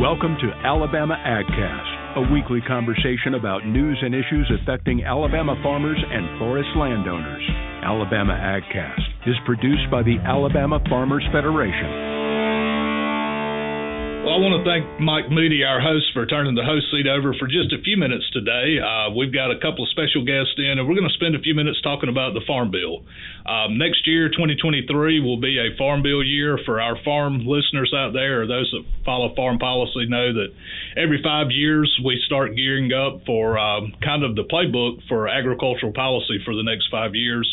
Welcome 0.00 0.36
to 0.42 0.52
Alabama 0.60 1.16
AgCast, 1.24 2.16
a 2.20 2.30
weekly 2.30 2.60
conversation 2.68 3.32
about 3.32 3.64
news 3.64 3.96
and 4.02 4.14
issues 4.14 4.52
affecting 4.60 5.02
Alabama 5.02 5.56
farmers 5.62 5.96
and 5.96 6.38
forest 6.38 6.68
landowners. 6.76 7.42
Alabama 7.82 8.34
AgCast 8.34 9.00
is 9.26 9.36
produced 9.46 9.90
by 9.90 10.02
the 10.02 10.18
Alabama 10.22 10.80
Farmers 10.90 11.24
Federation. 11.32 12.05
Well, 14.26 14.34
I 14.34 14.42
want 14.42 14.58
to 14.58 14.66
thank 14.66 14.82
Mike 14.98 15.30
Moody, 15.30 15.62
our 15.62 15.78
host, 15.78 16.10
for 16.10 16.26
turning 16.26 16.58
the 16.58 16.66
host 16.66 16.90
seat 16.90 17.06
over 17.06 17.30
for 17.38 17.46
just 17.46 17.70
a 17.70 17.78
few 17.78 17.94
minutes 17.94 18.26
today. 18.34 18.82
Uh, 18.82 19.14
we've 19.14 19.30
got 19.30 19.54
a 19.54 19.58
couple 19.62 19.86
of 19.86 19.90
special 19.94 20.26
guests 20.26 20.58
in, 20.58 20.82
and 20.82 20.82
we're 20.82 20.98
going 20.98 21.06
to 21.06 21.14
spend 21.14 21.38
a 21.38 21.42
few 21.46 21.54
minutes 21.54 21.78
talking 21.78 22.10
about 22.10 22.34
the 22.34 22.42
Farm 22.42 22.74
Bill. 22.74 23.06
Um, 23.46 23.78
next 23.78 24.02
year, 24.02 24.26
2023, 24.26 25.22
will 25.22 25.38
be 25.38 25.62
a 25.62 25.78
Farm 25.78 26.02
Bill 26.02 26.26
year 26.26 26.58
for 26.66 26.82
our 26.82 26.98
farm 27.06 27.46
listeners 27.46 27.94
out 27.94 28.18
there, 28.18 28.42
or 28.42 28.50
those 28.50 28.66
that 28.74 28.82
follow 29.06 29.30
farm 29.38 29.62
policy 29.62 30.10
know 30.10 30.34
that 30.34 30.50
every 30.98 31.22
five 31.22 31.54
years 31.54 31.86
we 32.02 32.18
start 32.26 32.58
gearing 32.58 32.90
up 32.90 33.22
for 33.30 33.54
um, 33.54 33.94
kind 34.02 34.26
of 34.26 34.34
the 34.34 34.42
playbook 34.42 35.06
for 35.06 35.30
agricultural 35.30 35.94
policy 35.94 36.42
for 36.42 36.58
the 36.58 36.66
next 36.66 36.90
five 36.90 37.14
years. 37.14 37.46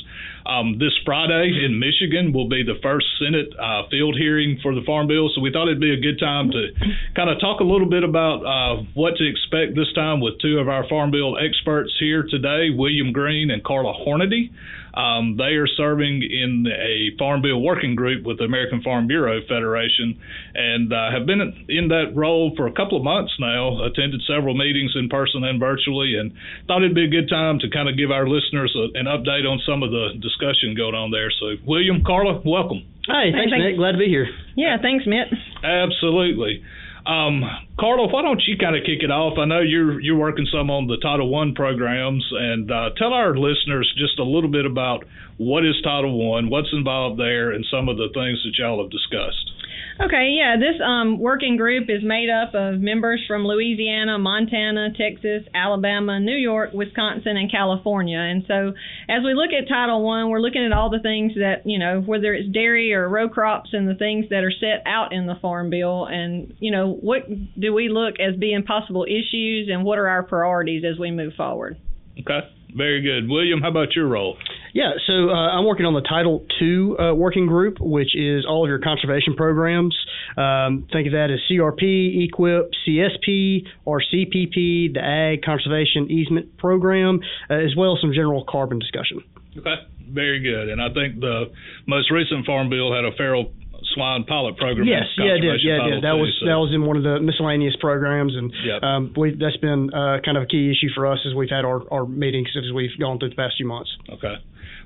Um, 0.46 0.78
this 0.78 0.92
Friday 1.06 1.64
in 1.64 1.80
Michigan 1.80 2.34
will 2.34 2.50
be 2.50 2.64
the 2.64 2.80
first 2.84 3.06
Senate 3.20 3.48
uh, 3.56 3.88
field 3.90 4.16
hearing 4.18 4.60
for 4.62 4.76
the 4.76 4.82
Farm 4.86 5.08
Bill, 5.08 5.30
so 5.34 5.42
we 5.42 5.52
thought 5.52 5.68
it'd 5.68 5.80
be 5.80 5.94
a 5.94 6.02
good 6.02 6.20
time 6.20 6.52
to 6.52 6.68
kind 7.16 7.30
of 7.30 7.40
talk 7.40 7.62
a 7.62 7.64
little 7.64 7.90
bit 7.90 8.04
about 8.04 8.44
uh, 8.44 8.84
what 8.94 9.16
to 9.18 9.24
expect 9.24 9.76
this 9.76 9.92
time 9.96 10.20
with 10.20 10.40
two 10.42 10.60
of 10.60 10.68
our 10.68 10.88
Farm 10.90 11.12
Bill 11.12 11.38
experts 11.38 11.92
here 12.00 12.28
today, 12.30 12.70
William 12.76 13.14
Green 13.14 13.52
and 13.52 13.64
Carla 13.64 13.94
Hornady. 14.06 14.52
Um, 14.94 15.38
they 15.38 15.58
are 15.58 15.68
serving 15.68 16.22
in 16.22 16.68
a 16.70 17.18
Farm 17.18 17.42
Bill 17.42 17.60
working 17.60 17.96
group 17.96 18.26
with 18.26 18.38
the 18.38 18.46
American 18.46 18.82
Farm 18.82 19.08
Bureau 19.08 19.42
Federation 19.48 20.22
and 20.54 20.94
uh, 20.94 21.10
have 21.12 21.26
been 21.26 21.42
in 21.68 21.88
that 21.90 22.14
role 22.14 22.54
for 22.56 22.68
a 22.68 22.72
couple 22.72 22.98
of 22.98 23.04
months 23.04 23.34
now, 23.40 23.84
attended 23.84 24.22
several 24.28 24.54
meetings 24.54 24.94
in 24.96 25.10
person 25.10 25.44
and 25.44 25.60
virtually, 25.60 26.14
and 26.20 26.32
thought 26.68 26.84
it'd 26.84 26.94
be 26.94 27.06
a 27.06 27.10
good 27.10 27.28
time 27.28 27.58
to 27.60 27.70
kind 27.70 27.90
of 27.90 27.98
give 27.98 28.12
our 28.12 28.28
listeners 28.28 28.76
a, 28.78 28.94
an 28.98 29.06
update 29.06 29.50
on 29.50 29.60
some 29.66 29.82
of 29.82 29.90
the 29.90 30.14
discussion 30.22 30.78
going 30.78 30.96
on 30.96 31.10
there. 31.10 31.32
So, 31.40 31.58
William, 31.66 32.04
Carla, 32.06 32.42
welcome. 32.46 32.86
Hi, 33.08 33.34
thanks, 33.34 33.52
thanks. 33.52 33.66
Mitt. 33.66 33.78
Glad 33.78 33.94
to 33.94 33.98
be 33.98 34.08
here. 34.08 34.30
Yeah, 34.56 34.78
thanks, 34.82 35.06
Mitt. 35.06 35.28
Absolutely. 35.64 36.64
Um, 37.06 37.44
Carla, 37.80 38.08
why 38.08 38.22
don't 38.22 38.42
you 38.48 38.56
kind 38.58 38.76
of 38.76 38.84
kick 38.84 39.04
it 39.04 39.12
off? 39.12 39.38
I 39.38 39.46
know 39.46 39.60
you're 39.60 40.00
you're 40.00 40.18
working 40.18 40.48
some 40.52 40.70
on 40.70 40.88
the 40.88 40.98
Title 40.98 41.30
One 41.30 41.54
programs, 41.54 42.26
and 42.32 42.72
uh, 42.72 42.90
tell 42.98 43.14
our 43.14 43.36
listeners 43.36 43.92
just 43.98 44.20
a 44.20 44.24
little 44.24 44.50
bit 44.50 44.66
about 44.66 45.04
what 45.38 45.66
is 45.66 45.76
Title 45.84 46.16
One, 46.16 46.50
what's 46.50 46.72
involved 46.72 47.20
there, 47.20 47.52
and 47.52 47.66
some 47.70 47.90
of 47.90 47.98
the 47.98 48.08
things 48.14 48.40
that 48.46 48.56
y'all 48.58 48.82
have 48.82 48.92
discussed. 48.92 49.53
Okay, 50.02 50.34
yeah, 50.36 50.56
this 50.58 50.82
um, 50.84 51.20
working 51.20 51.56
group 51.56 51.84
is 51.88 52.02
made 52.04 52.28
up 52.28 52.56
of 52.56 52.82
members 52.82 53.24
from 53.28 53.46
Louisiana, 53.46 54.18
Montana, 54.18 54.90
Texas, 54.98 55.44
Alabama, 55.54 56.20
New 56.20 56.36
York, 56.36 56.72
Wisconsin, 56.74 57.38
and 57.38 57.52
California. 57.52 58.18
And 58.18 58.44
so, 58.48 58.74
as 59.08 59.24
we 59.24 59.36
look 59.36 59.52
at 59.54 59.70
Title 59.70 60.04
One, 60.04 60.30
we're 60.30 60.40
looking 60.40 60.66
at 60.66 60.72
all 60.72 60.90
the 60.90 61.00
things 61.00 61.34
that 61.36 61.62
you 61.66 61.78
know, 61.78 62.02
whether 62.02 62.34
it's 62.34 62.52
dairy 62.52 62.92
or 62.92 63.08
row 63.08 63.30
crops, 63.30 63.70
and 63.74 63.88
the 63.88 63.94
things 63.94 64.26
that 64.30 64.44
are 64.44 64.52
set 64.52 64.82
out 64.88 65.14
in 65.14 65.28
the 65.28 65.36
Farm 65.40 65.70
Bill, 65.70 66.06
and 66.06 66.56
you 66.60 66.72
know, 66.72 66.94
what 66.94 67.28
do 67.60 67.72
we 67.72 67.90
look 67.90 68.16
as 68.20 68.36
being 68.40 68.64
possible 68.64 69.06
issues, 69.06 69.70
and 69.72 69.84
what 69.84 70.00
are 70.00 70.08
our 70.08 70.24
priorities 70.24 70.84
as 70.84 70.98
we 70.98 71.12
move 71.12 71.34
forward. 71.38 71.78
Okay, 72.20 72.40
very 72.76 73.02
good. 73.02 73.30
William, 73.30 73.62
how 73.62 73.70
about 73.70 73.96
your 73.96 74.08
role? 74.08 74.38
Yeah, 74.74 74.94
so 75.06 75.30
uh, 75.30 75.34
I'm 75.34 75.66
working 75.66 75.86
on 75.86 75.94
the 75.94 76.02
Title 76.02 76.46
II 76.62 76.96
uh, 76.98 77.14
working 77.14 77.46
group, 77.46 77.78
which 77.80 78.16
is 78.16 78.46
all 78.48 78.66
of 78.66 78.70
your 78.70 78.80
conservation 78.80 79.36
programs. 79.36 79.96
Um, 80.36 80.88
think 80.92 81.08
of 81.08 81.14
that 81.14 81.30
as 81.30 81.40
CRP, 81.50 82.30
EQIP, 82.30 82.70
CSP, 82.88 83.68
RCPP, 83.86 84.94
the 84.94 85.02
Ag 85.02 85.44
Conservation 85.44 86.10
Easement 86.10 86.58
Program, 86.58 87.20
uh, 87.50 87.54
as 87.54 87.76
well 87.78 87.96
as 87.96 88.02
some 88.02 88.14
general 88.14 88.44
carbon 88.50 88.80
discussion. 88.80 89.22
Okay, 89.58 89.76
very 90.10 90.40
good. 90.40 90.70
And 90.70 90.82
I 90.82 90.92
think 90.94 91.20
the 91.20 91.52
most 91.86 92.10
recent 92.10 92.46
Farm 92.46 92.70
Bill 92.70 92.94
had 92.94 93.06
a 93.06 93.16
feral 93.16 93.52
swine 93.94 94.24
pilot 94.26 94.58
program. 94.58 94.88
Yes, 94.88 95.06
yeah, 95.18 95.38
it 95.38 95.42
did. 95.42 95.62
Yeah, 95.64 95.86
it 95.86 95.90
did. 95.90 96.04
That 96.04 96.18
too, 96.18 96.26
was 96.26 96.32
so. 96.40 96.46
that 96.46 96.60
was 96.60 96.72
in 96.74 96.86
one 96.86 96.98
of 96.98 97.04
the 97.04 97.20
miscellaneous 97.20 97.76
programs, 97.80 98.36
and 98.36 98.52
yep. 98.66 98.84
um, 98.84 99.14
we 99.16 99.36
that's 99.36 99.58
been 99.58 99.94
uh, 99.94 100.20
kind 100.26 100.38
of 100.38 100.44
a 100.44 100.50
key 100.50 100.72
issue 100.72 100.90
for 100.94 101.08
us 101.08 101.20
as 101.28 101.34
we've 101.34 101.50
had 101.50 101.66
our, 101.66 101.82
our 101.92 102.06
meetings 102.06 102.50
as 102.58 102.72
we've 102.74 102.98
gone 103.00 103.20
through 103.20 103.30
the 103.30 103.40
past 103.40 103.56
few 103.58 103.68
months. 103.68 103.90
Okay. 104.10 104.36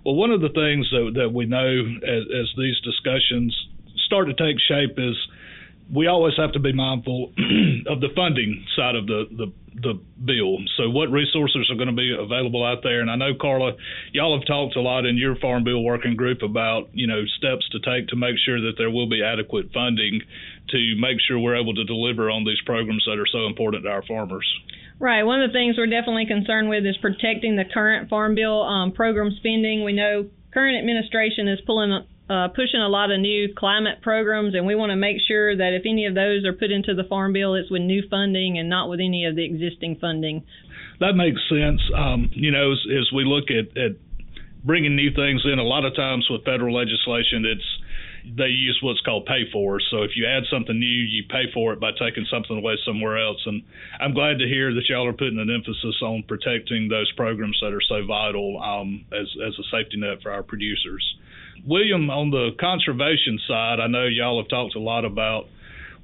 Well, 0.06 0.16
one 0.16 0.32
of 0.32 0.42
the 0.42 0.50
things 0.50 0.88
that, 0.92 1.20
that 1.20 1.30
we 1.34 1.46
know 1.46 1.84
as, 2.04 2.24
as 2.32 2.48
these 2.56 2.80
discussions 2.80 3.52
start 4.06 4.28
to 4.28 4.34
take 4.34 4.56
shape 4.60 4.96
is 4.98 5.16
we 5.94 6.08
always 6.08 6.34
have 6.38 6.52
to 6.54 6.60
be 6.60 6.74
mindful 6.74 7.34
of 7.88 8.00
the 8.00 8.10
funding 8.16 8.66
side 8.76 8.96
of 8.96 9.08
the, 9.08 9.26
the 9.32 9.52
the 9.82 9.94
bill. 10.26 10.58
So 10.76 10.90
what 10.90 11.12
resources 11.12 11.70
are 11.70 11.76
going 11.76 11.94
to 11.94 11.96
be 11.96 12.16
available 12.18 12.66
out 12.66 12.82
there? 12.82 13.02
And 13.02 13.12
I 13.12 13.16
know 13.16 13.38
Carla, 13.40 13.74
y'all 14.12 14.38
have 14.38 14.48
talked 14.48 14.76
a 14.76 14.82
lot 14.82 15.06
in 15.06 15.18
your 15.18 15.36
Farm 15.38 15.64
Bill 15.64 15.84
working 15.84 16.16
group 16.16 16.42
about 16.42 16.90
you 16.94 17.08
know 17.08 17.24
steps 17.38 17.70
to 17.72 17.80
take 17.80 18.10
to 18.10 18.16
make 18.16 18.36
sure 18.44 18.60
that 18.62 18.74
there 18.78 18.90
will 18.90 19.08
be 19.08 19.24
adequate 19.24 19.72
funding 19.74 20.22
to 20.70 20.96
make 20.98 21.18
sure 21.28 21.40
we're 21.40 21.60
able 21.60 21.76
to 21.76 21.84
deliver 21.84 22.30
on 22.30 22.44
these 22.44 22.60
programs 22.66 23.06
that 23.06 23.20
are 23.20 23.30
so 23.32 23.46
important 23.46 23.84
to 23.86 23.90
our 23.90 24.04
farmers. 24.06 24.48
Right. 25.00 25.24
One 25.24 25.42
of 25.42 25.50
the 25.50 25.54
things 25.54 25.78
we're 25.78 25.86
definitely 25.86 26.26
concerned 26.26 26.70
with 26.70 26.84
is 26.86 26.98
protecting 26.98 27.56
the 27.56 27.66
current 27.72 28.10
Farm 28.10 28.34
Bill 28.34 28.64
um, 28.64 28.92
program 28.92 29.32
spending. 29.38 29.84
We 29.84 29.94
know 29.94 30.26
current 30.54 30.78
administration 30.78 31.48
is 31.48 31.60
pulling 31.66 31.94
uh, 32.30 32.50
pushing 32.50 32.82
a 32.82 32.90
lot 32.90 33.12
of 33.12 33.20
new 33.20 33.54
climate 33.56 34.02
programs, 34.02 34.54
and 34.54 34.66
we 34.66 34.76
want 34.76 34.92
to 34.92 34.96
make 34.96 35.18
sure 35.28 35.56
that 35.56 35.74
if 35.74 35.84
any 35.86 36.06
of 36.06 36.16
those 36.16 36.46
are 36.46 36.54
put 36.54 36.72
into 36.72 36.94
the 36.94 37.04
Farm 37.04 37.34
Bill, 37.34 37.56
it's 37.56 37.72
with 37.72 37.82
new 37.82 38.04
funding 38.10 38.58
and 38.58 38.70
not 38.70 38.90
with 38.90 39.00
any 39.00 39.26
of 39.26 39.36
the 39.36 39.46
existing 39.46 39.98
funding. 40.00 40.44
That 41.00 41.14
makes 41.14 41.40
sense. 41.48 41.82
Um, 41.96 42.30
you 42.34 42.52
know, 42.52 42.74
as, 42.74 42.80
as 42.92 43.12
we 43.14 43.24
look 43.24 43.46
at, 43.50 43.78
at 43.78 43.96
bringing 44.64 44.96
new 44.96 45.12
things 45.16 45.44
in, 45.46 45.60
a 45.60 45.64
lot 45.64 45.86
of 45.86 45.96
times 45.96 46.28
with 46.30 46.44
federal 46.44 46.76
legislation, 46.76 47.46
it's 47.46 47.68
they 48.36 48.52
use 48.52 48.78
what's 48.84 49.00
called 49.02 49.26
pay 49.26 49.50
for. 49.54 49.80
So 49.80 50.04
if 50.04 50.12
you 50.18 50.26
add 50.28 50.44
something 50.52 50.78
new, 50.78 50.86
you 50.86 51.24
pay 51.30 51.48
for 51.54 51.72
it 51.72 51.80
by 51.80 51.92
taking 51.92 52.26
something 52.30 52.58
away 52.58 52.76
somewhere 52.86 53.18
else. 53.18 53.42
And 53.46 53.64
I'm 54.02 54.14
glad 54.14 54.40
to 54.40 54.48
hear 54.48 54.74
that 54.74 54.84
y'all 54.90 55.08
are 55.08 55.14
putting 55.14 55.40
an 55.40 55.50
emphasis 55.50 55.96
on 56.02 56.24
protecting 56.28 56.90
those 56.90 57.12
programs 57.14 57.58
that 57.62 57.72
are 57.72 57.82
so 57.88 58.06
vital 58.06 58.60
um, 58.62 59.06
as 59.14 59.28
as 59.46 59.54
a 59.58 59.64
safety 59.72 59.98
net 59.98 60.22
for 60.22 60.32
our 60.32 60.44
producers. 60.44 61.04
William, 61.66 62.10
on 62.10 62.32
the 62.32 62.52
conservation 62.60 63.40
side, 63.48 63.80
I 63.80 63.88
know 63.88 64.06
y'all 64.06 64.42
have 64.42 64.50
talked 64.50 64.76
a 64.76 64.80
lot 64.80 65.06
about 65.06 65.48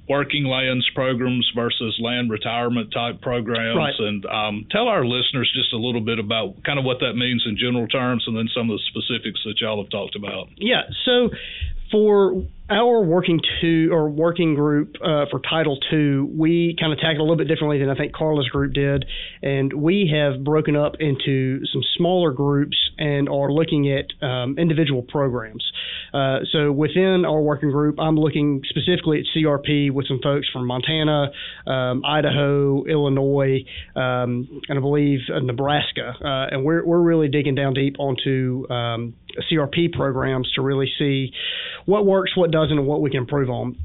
working 0.08 0.44
lands 0.44 0.88
programs 0.94 1.50
versus 1.54 1.96
land 2.00 2.30
retirement 2.30 2.92
type 2.92 3.22
programs. 3.22 3.76
Right. 3.76 3.94
And 3.98 4.26
um, 4.26 4.66
tell 4.70 4.88
our 4.88 5.04
listeners 5.04 5.50
just 5.54 5.72
a 5.72 5.78
little 5.78 6.02
bit 6.02 6.18
about 6.18 6.62
kind 6.64 6.78
of 6.78 6.84
what 6.84 7.00
that 7.00 7.14
means 7.14 7.44
in 7.48 7.56
general 7.56 7.86
terms 7.88 8.24
and 8.26 8.36
then 8.36 8.48
some 8.54 8.70
of 8.70 8.78
the 8.78 8.82
specifics 8.88 9.40
that 9.46 9.60
y'all 9.60 9.82
have 9.82 9.90
talked 9.90 10.16
about. 10.16 10.48
Yeah. 10.56 10.82
So 11.04 11.30
for 11.90 12.44
our 12.70 13.02
working 13.02 13.40
two 13.60 13.90
or 13.92 14.08
working 14.08 14.54
group 14.54 14.96
uh, 15.02 15.26
for 15.30 15.40
Title 15.40 15.78
II, 15.92 16.20
we 16.34 16.74
kind 16.80 16.92
of 16.92 16.98
tackled 16.98 17.18
a 17.18 17.22
little 17.22 17.36
bit 17.36 17.46
differently 17.46 17.78
than 17.78 17.90
I 17.90 17.94
think 17.94 18.14
Carla's 18.14 18.48
group 18.48 18.72
did, 18.72 19.04
and 19.42 19.70
we 19.72 20.10
have 20.14 20.42
broken 20.42 20.74
up 20.74 20.94
into 20.98 21.60
some 21.66 21.82
smaller 21.96 22.32
groups 22.32 22.76
and 22.96 23.28
are 23.28 23.52
looking 23.52 23.92
at 23.92 24.06
um, 24.26 24.56
individual 24.58 25.02
programs. 25.02 25.64
Uh, 26.14 26.38
so 26.52 26.72
within 26.72 27.24
our 27.26 27.42
working 27.42 27.70
group, 27.70 27.98
I'm 27.98 28.16
looking 28.16 28.62
specifically 28.68 29.18
at 29.18 29.24
CRP 29.36 29.90
with 29.90 30.06
some 30.06 30.20
folks 30.22 30.48
from 30.50 30.66
Montana, 30.66 31.32
um, 31.66 32.02
Idaho, 32.04 32.84
Illinois, 32.84 33.64
um, 33.94 34.62
and 34.68 34.78
I 34.78 34.80
believe 34.80 35.20
uh, 35.34 35.40
Nebraska, 35.40 36.14
uh, 36.24 36.54
and 36.54 36.64
we're 36.64 36.84
we're 36.86 37.00
really 37.00 37.28
digging 37.28 37.54
down 37.54 37.74
deep 37.74 37.96
onto 37.98 38.66
um, 38.70 39.14
CRP 39.50 39.92
programs 39.92 40.50
to 40.52 40.62
really 40.62 40.90
see 40.98 41.32
what 41.86 42.06
works, 42.06 42.36
what 42.36 42.50
doesn't, 42.54 42.78
and 42.78 42.86
what 42.86 43.00
we 43.00 43.10
can 43.10 43.20
improve 43.20 43.50
on. 43.50 43.76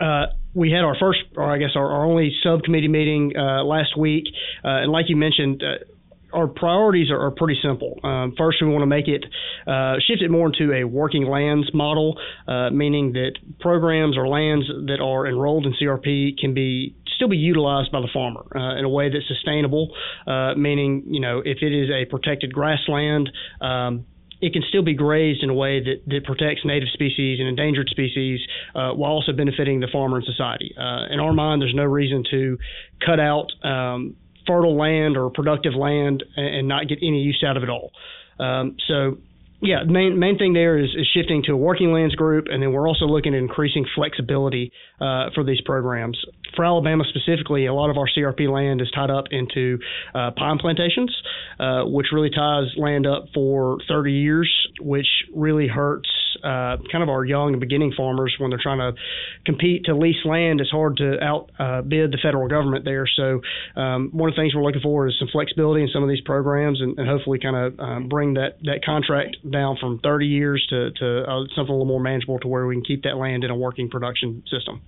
Uh, 0.00 0.26
we 0.54 0.70
had 0.70 0.84
our 0.84 0.96
first, 1.00 1.20
or 1.36 1.50
I 1.50 1.58
guess 1.58 1.70
our, 1.76 1.86
our 1.86 2.04
only 2.04 2.30
subcommittee 2.42 2.88
meeting 2.88 3.32
uh, 3.36 3.64
last 3.64 3.96
week, 3.96 4.24
uh, 4.64 4.84
and 4.84 4.92
like 4.92 5.06
you 5.08 5.16
mentioned, 5.16 5.62
uh, 5.62 5.84
our 6.32 6.46
priorities 6.46 7.10
are, 7.10 7.20
are 7.20 7.30
pretty 7.30 7.58
simple. 7.62 7.98
Um, 8.02 8.34
first, 8.36 8.58
we 8.60 8.68
want 8.68 8.82
to 8.82 8.86
make 8.86 9.08
it 9.08 9.24
uh, 9.66 9.96
shift 10.06 10.22
it 10.22 10.30
more 10.30 10.48
into 10.48 10.72
a 10.72 10.84
working 10.84 11.24
lands 11.24 11.68
model, 11.74 12.18
uh, 12.48 12.70
meaning 12.70 13.12
that 13.12 13.32
programs 13.60 14.16
or 14.16 14.26
lands 14.28 14.66
that 14.86 15.00
are 15.00 15.26
enrolled 15.26 15.66
in 15.66 15.74
CRP 15.74 16.38
can 16.38 16.54
be 16.54 16.94
still 17.16 17.28
be 17.28 17.36
utilized 17.36 17.92
by 17.92 18.00
the 18.00 18.08
farmer 18.12 18.44
uh, 18.54 18.78
in 18.78 18.84
a 18.84 18.88
way 18.88 19.10
that's 19.10 19.28
sustainable. 19.28 19.94
Uh, 20.26 20.54
meaning, 20.54 21.04
you 21.06 21.20
know, 21.20 21.40
if 21.44 21.58
it 21.60 21.72
is 21.72 21.88
a 21.90 22.08
protected 22.10 22.52
grassland, 22.52 23.30
um, 23.60 24.06
it 24.42 24.52
can 24.52 24.62
still 24.68 24.82
be 24.82 24.92
grazed 24.92 25.42
in 25.42 25.48
a 25.48 25.54
way 25.54 25.80
that, 25.80 26.02
that 26.08 26.24
protects 26.24 26.62
native 26.64 26.88
species 26.92 27.38
and 27.38 27.48
endangered 27.48 27.88
species 27.88 28.40
uh, 28.74 28.90
while 28.90 29.12
also 29.12 29.32
benefiting 29.32 29.78
the 29.78 29.86
farmer 29.90 30.16
and 30.16 30.26
society. 30.26 30.74
Uh, 30.76 31.06
in 31.10 31.20
our 31.20 31.32
mind, 31.32 31.62
there's 31.62 31.74
no 31.74 31.84
reason 31.84 32.24
to 32.28 32.58
cut 33.06 33.20
out 33.20 33.46
um, 33.62 34.16
fertile 34.44 34.76
land 34.76 35.16
or 35.16 35.30
productive 35.30 35.74
land 35.74 36.24
and, 36.36 36.46
and, 36.56 36.68
not 36.68 36.88
get 36.88 36.98
any 37.00 37.22
use 37.22 37.44
out 37.46 37.56
of 37.56 37.62
it 37.62 37.70
all. 37.70 37.92
Um, 38.40 38.76
so 38.88 39.18
Yeah, 39.64 39.84
main 39.86 40.18
main 40.18 40.38
thing 40.38 40.54
there 40.54 40.76
is, 40.76 40.90
is 40.90 41.08
shifting 41.14 41.44
to 41.44 41.52
a 41.52 41.56
working 41.56 41.92
lands 41.92 42.16
group, 42.16 42.46
and 42.50 42.60
then 42.60 42.72
we're 42.72 42.88
also 42.88 43.04
looking 43.04 43.32
at 43.32 43.38
increasing 43.38 43.86
flexibility 43.94 44.72
uh, 45.00 45.30
for 45.36 45.44
these 45.44 45.60
programs. 45.60 46.18
For 46.56 46.64
Alabama 46.64 47.04
specifically, 47.08 47.66
a 47.66 47.72
lot 47.72 47.88
of 47.88 47.96
our 47.96 48.06
CRP 48.08 48.52
land 48.52 48.80
is 48.80 48.90
tied 48.92 49.08
up 49.08 49.26
into 49.30 49.78
uh, 50.16 50.32
pine 50.36 50.58
plantations, 50.58 51.16
uh, 51.60 51.84
which 51.84 52.08
really 52.12 52.30
ties 52.30 52.74
land 52.76 53.06
up 53.06 53.26
for 53.32 53.78
30 53.86 54.10
years, 54.10 54.52
which 54.80 55.06
really 55.32 55.68
hurts 55.68 56.08
uh, 56.42 56.76
kind 56.90 57.02
of 57.02 57.08
our 57.08 57.24
young 57.24 57.52
and 57.52 57.60
beginning 57.60 57.92
farmers 57.96 58.34
when 58.38 58.50
they're 58.50 58.60
trying 58.62 58.78
to 58.78 58.98
compete 59.44 59.84
to 59.86 59.94
lease 59.94 60.24
land. 60.24 60.60
It's 60.60 60.70
hard 60.70 60.96
to 60.98 61.22
outbid 61.22 62.08
uh, 62.08 62.10
the 62.10 62.18
federal 62.22 62.48
government 62.48 62.84
there. 62.84 63.06
So 63.06 63.40
um, 63.76 64.10
one 64.12 64.28
of 64.28 64.36
the 64.36 64.42
things 64.42 64.54
we're 64.54 64.62
looking 64.62 64.82
for 64.82 65.08
is 65.08 65.14
some 65.18 65.28
flexibility 65.30 65.82
in 65.82 65.88
some 65.92 66.02
of 66.02 66.08
these 66.08 66.20
programs, 66.20 66.80
and, 66.80 66.98
and 66.98 67.08
hopefully 67.08 67.38
kind 67.38 67.56
of 67.56 67.80
um, 67.80 68.08
bring 68.08 68.34
that 68.34 68.58
that 68.62 68.84
contract 68.84 69.36
down 69.50 69.76
from 69.80 70.00
30 70.02 70.26
years 70.26 70.66
to, 70.70 70.90
to 70.92 71.22
uh, 71.22 71.44
something 71.54 71.70
a 71.70 71.78
little 71.78 71.84
more 71.84 72.00
manageable 72.00 72.38
to 72.40 72.48
where 72.48 72.66
we 72.66 72.74
can 72.74 72.84
keep 72.84 73.04
that 73.04 73.16
land 73.16 73.44
in 73.44 73.50
a 73.50 73.56
working 73.56 73.88
production 73.88 74.42
system. 74.50 74.80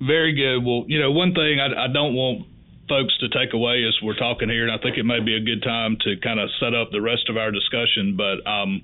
Very 0.00 0.34
good. 0.34 0.64
Well, 0.64 0.84
you 0.88 1.00
know, 1.00 1.12
one 1.12 1.34
thing 1.34 1.60
I, 1.60 1.84
I 1.84 1.92
don't 1.92 2.14
want 2.14 2.46
folks 2.88 3.16
to 3.18 3.28
take 3.28 3.54
away 3.54 3.84
as 3.86 3.96
we're 4.02 4.16
talking 4.16 4.48
here, 4.48 4.66
and 4.66 4.72
I 4.72 4.82
think 4.82 4.98
it 4.98 5.04
may 5.04 5.20
be 5.20 5.36
a 5.36 5.40
good 5.40 5.62
time 5.62 5.96
to 6.02 6.16
kind 6.22 6.40
of 6.40 6.50
set 6.60 6.74
up 6.74 6.90
the 6.90 7.00
rest 7.00 7.28
of 7.28 7.36
our 7.36 7.50
discussion, 7.50 8.16
but 8.16 8.44
um, 8.48 8.82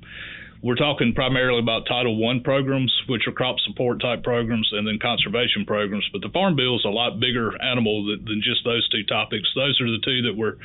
we're 0.62 0.76
talking 0.76 1.14
primarily 1.14 1.60
about 1.60 1.86
Title 1.86 2.12
I 2.28 2.38
programs, 2.44 2.92
which 3.08 3.22
are 3.26 3.32
crop 3.32 3.56
support 3.66 4.00
type 4.00 4.22
programs, 4.22 4.68
and 4.72 4.86
then 4.86 4.98
conservation 5.00 5.64
programs. 5.64 6.06
But 6.12 6.20
the 6.20 6.28
Farm 6.28 6.54
Bill 6.54 6.76
is 6.76 6.84
a 6.84 6.90
lot 6.90 7.18
bigger 7.18 7.60
animal 7.62 8.04
than, 8.06 8.24
than 8.26 8.42
just 8.44 8.64
those 8.64 8.86
two 8.90 9.04
topics. 9.04 9.48
Those 9.54 9.80
are 9.80 9.90
the 9.90 10.02
two 10.04 10.22
that 10.28 10.36
we're 10.36 10.56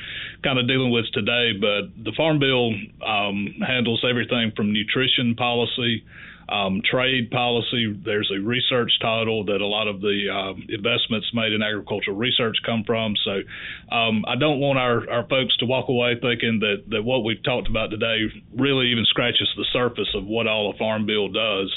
kind 0.43 0.59
of 0.59 0.67
dealing 0.67 0.91
with 0.91 1.05
today. 1.13 1.53
But 1.59 1.95
the 2.03 2.11
Farm 2.17 2.39
Bill 2.39 2.75
um, 3.07 3.55
handles 3.65 4.03
everything 4.07 4.51
from 4.55 4.73
nutrition 4.73 5.35
policy 5.35 6.03
um, 6.49 6.81
trade 6.89 7.31
policy. 7.31 7.93
There's 8.05 8.31
a 8.35 8.39
research 8.39 8.91
title 9.01 9.45
that 9.45 9.61
a 9.61 9.65
lot 9.65 9.87
of 9.87 10.01
the 10.01 10.29
um, 10.29 10.65
investments 10.69 11.27
made 11.33 11.53
in 11.53 11.61
agricultural 11.61 12.17
research 12.17 12.57
come 12.65 12.83
from. 12.85 13.15
So 13.23 13.31
um, 13.95 14.25
I 14.27 14.35
don't 14.35 14.59
want 14.59 14.79
our, 14.79 15.09
our 15.09 15.27
folks 15.27 15.57
to 15.57 15.65
walk 15.65 15.89
away 15.89 16.15
thinking 16.21 16.59
that, 16.61 16.89
that 16.89 17.03
what 17.03 17.23
we've 17.23 17.43
talked 17.43 17.67
about 17.67 17.89
today 17.89 18.25
really 18.55 18.91
even 18.91 19.05
scratches 19.05 19.49
the 19.57 19.65
surface 19.73 20.09
of 20.15 20.25
what 20.25 20.47
all 20.47 20.71
a 20.73 20.77
farm 20.77 21.05
bill 21.05 21.29
does. 21.29 21.73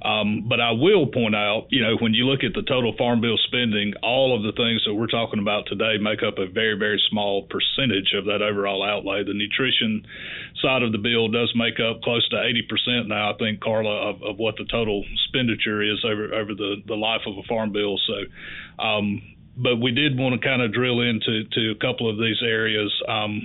Um, 0.00 0.46
but 0.48 0.60
I 0.60 0.70
will 0.70 1.06
point 1.06 1.34
out, 1.34 1.66
you 1.70 1.82
know, 1.82 1.96
when 1.98 2.14
you 2.14 2.24
look 2.24 2.44
at 2.44 2.54
the 2.54 2.62
total 2.62 2.94
farm 2.96 3.20
bill 3.20 3.36
spending, 3.46 3.94
all 4.02 4.30
of 4.36 4.46
the 4.46 4.52
things 4.52 4.82
that 4.86 4.94
we're 4.94 5.10
talking 5.10 5.40
about 5.40 5.66
today 5.66 5.98
make 6.00 6.22
up 6.22 6.38
a 6.38 6.46
very, 6.46 6.78
very 6.78 7.02
small 7.10 7.48
percentage 7.50 8.14
of 8.14 8.26
that 8.26 8.40
overall 8.40 8.86
outlay. 8.86 9.24
The 9.24 9.34
nutrition 9.34 10.06
side 10.62 10.82
of 10.82 10.92
the 10.92 11.02
bill 11.02 11.26
does 11.28 11.52
make 11.56 11.80
up 11.80 12.02
close 12.02 12.26
to 12.30 12.36
80% 12.36 13.08
now, 13.08 13.34
I 13.34 13.36
think, 13.38 13.60
Carla, 13.60 14.10
of, 14.10 14.22
of 14.22 14.38
what 14.38 14.54
the 14.56 14.66
total 14.70 15.02
expenditure 15.02 15.82
is 15.82 16.04
over 16.06 16.32
over 16.32 16.54
the, 16.54 16.76
the 16.86 16.94
life 16.94 17.22
of 17.26 17.36
a 17.36 17.42
farm 17.48 17.72
bill. 17.72 17.98
So, 18.06 18.82
um, 18.82 19.22
but 19.56 19.76
we 19.82 19.90
did 19.90 20.16
want 20.16 20.40
to 20.40 20.46
kind 20.46 20.62
of 20.62 20.72
drill 20.72 21.00
into 21.00 21.42
to 21.50 21.74
a 21.74 21.78
couple 21.82 22.08
of 22.08 22.18
these 22.18 22.38
areas. 22.46 22.92
Um, 23.08 23.42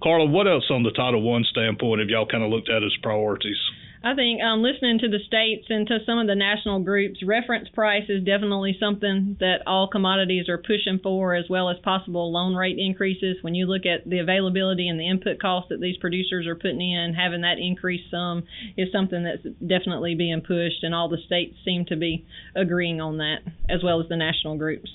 Carla, 0.00 0.26
what 0.26 0.46
else 0.46 0.70
on 0.70 0.84
the 0.84 0.92
Title 0.92 1.22
One 1.22 1.42
standpoint 1.50 1.98
have 1.98 2.08
y'all 2.08 2.26
kind 2.26 2.44
of 2.44 2.50
looked 2.50 2.70
at 2.70 2.84
as 2.84 2.94
priorities? 3.02 3.58
I 4.04 4.14
think 4.14 4.40
um, 4.42 4.62
listening 4.62 4.98
to 5.00 5.08
the 5.08 5.18
states 5.26 5.66
and 5.68 5.86
to 5.88 5.98
some 6.06 6.18
of 6.18 6.26
the 6.26 6.34
national 6.34 6.80
groups, 6.80 7.22
reference 7.24 7.68
price 7.70 8.04
is 8.08 8.24
definitely 8.24 8.76
something 8.78 9.36
that 9.40 9.66
all 9.66 9.88
commodities 9.88 10.48
are 10.48 10.58
pushing 10.58 11.00
for, 11.02 11.34
as 11.34 11.46
well 11.48 11.70
as 11.70 11.76
possible 11.82 12.32
loan 12.32 12.54
rate 12.54 12.78
increases. 12.78 13.36
When 13.42 13.54
you 13.54 13.66
look 13.66 13.86
at 13.86 14.08
the 14.08 14.18
availability 14.18 14.88
and 14.88 15.00
the 15.00 15.08
input 15.08 15.40
costs 15.40 15.70
that 15.70 15.80
these 15.80 15.96
producers 15.96 16.46
are 16.46 16.54
putting 16.54 16.80
in, 16.80 17.14
having 17.14 17.40
that 17.40 17.58
increase 17.58 18.02
some 18.10 18.44
is 18.76 18.92
something 18.92 19.24
that's 19.24 19.42
definitely 19.66 20.14
being 20.14 20.40
pushed, 20.40 20.82
and 20.82 20.94
all 20.94 21.08
the 21.08 21.22
states 21.26 21.56
seem 21.64 21.84
to 21.86 21.96
be 21.96 22.26
agreeing 22.54 23.00
on 23.00 23.18
that, 23.18 23.38
as 23.68 23.82
well 23.82 24.00
as 24.00 24.08
the 24.08 24.16
national 24.16 24.56
groups. 24.56 24.90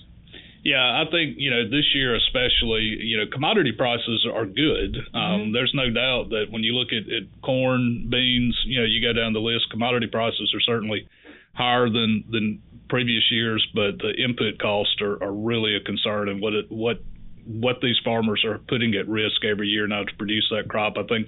Yeah, 0.64 1.02
I 1.02 1.10
think 1.10 1.36
you 1.38 1.50
know 1.50 1.66
this 1.66 1.90
year 1.96 2.16
especially, 2.16 3.02
you 3.02 3.18
know, 3.18 3.26
commodity 3.32 3.72
prices 3.72 4.28
are 4.32 4.46
good. 4.46 4.96
Um, 5.14 5.22
mm-hmm. 5.22 5.54
There's 5.54 5.74
no 5.74 5.90
doubt 5.90 6.30
that 6.30 6.46
when 6.52 6.62
you 6.64 6.74
look 6.74 6.90
at, 6.94 7.12
at 7.12 7.42
corn, 7.42 8.08
beans, 8.12 8.56
you 8.66 8.80
know, 8.80 8.86
you 8.86 9.02
go 9.02 9.14
down 9.14 9.34
the 9.34 9.40
list, 9.40 9.72
commodity 9.72 10.08
prices 10.08 10.54
are 10.54 10.62
certainly 10.62 11.08
higher 11.54 11.90
than 11.90 12.26
than 12.30 12.62
previous 12.90 13.24
years, 13.32 13.66
but 13.74 13.98
the 14.00 14.14
input 14.24 14.60
costs 14.60 15.02
are, 15.02 15.22
are 15.24 15.34
really 15.34 15.76
a 15.76 15.80
concern, 15.80 16.30
and 16.30 16.42
what 16.42 16.54
it, 16.54 16.66
what 16.70 17.02
what 17.44 17.82
these 17.82 17.98
farmers 18.06 18.46
are 18.46 18.60
putting 18.70 18.94
at 18.94 19.10
risk 19.10 19.44
every 19.44 19.68
year 19.68 19.88
now 19.88 20.04
to 20.04 20.16
produce 20.16 20.48
that 20.52 20.70
crop. 20.70 20.94
I 20.96 21.04
think 21.04 21.28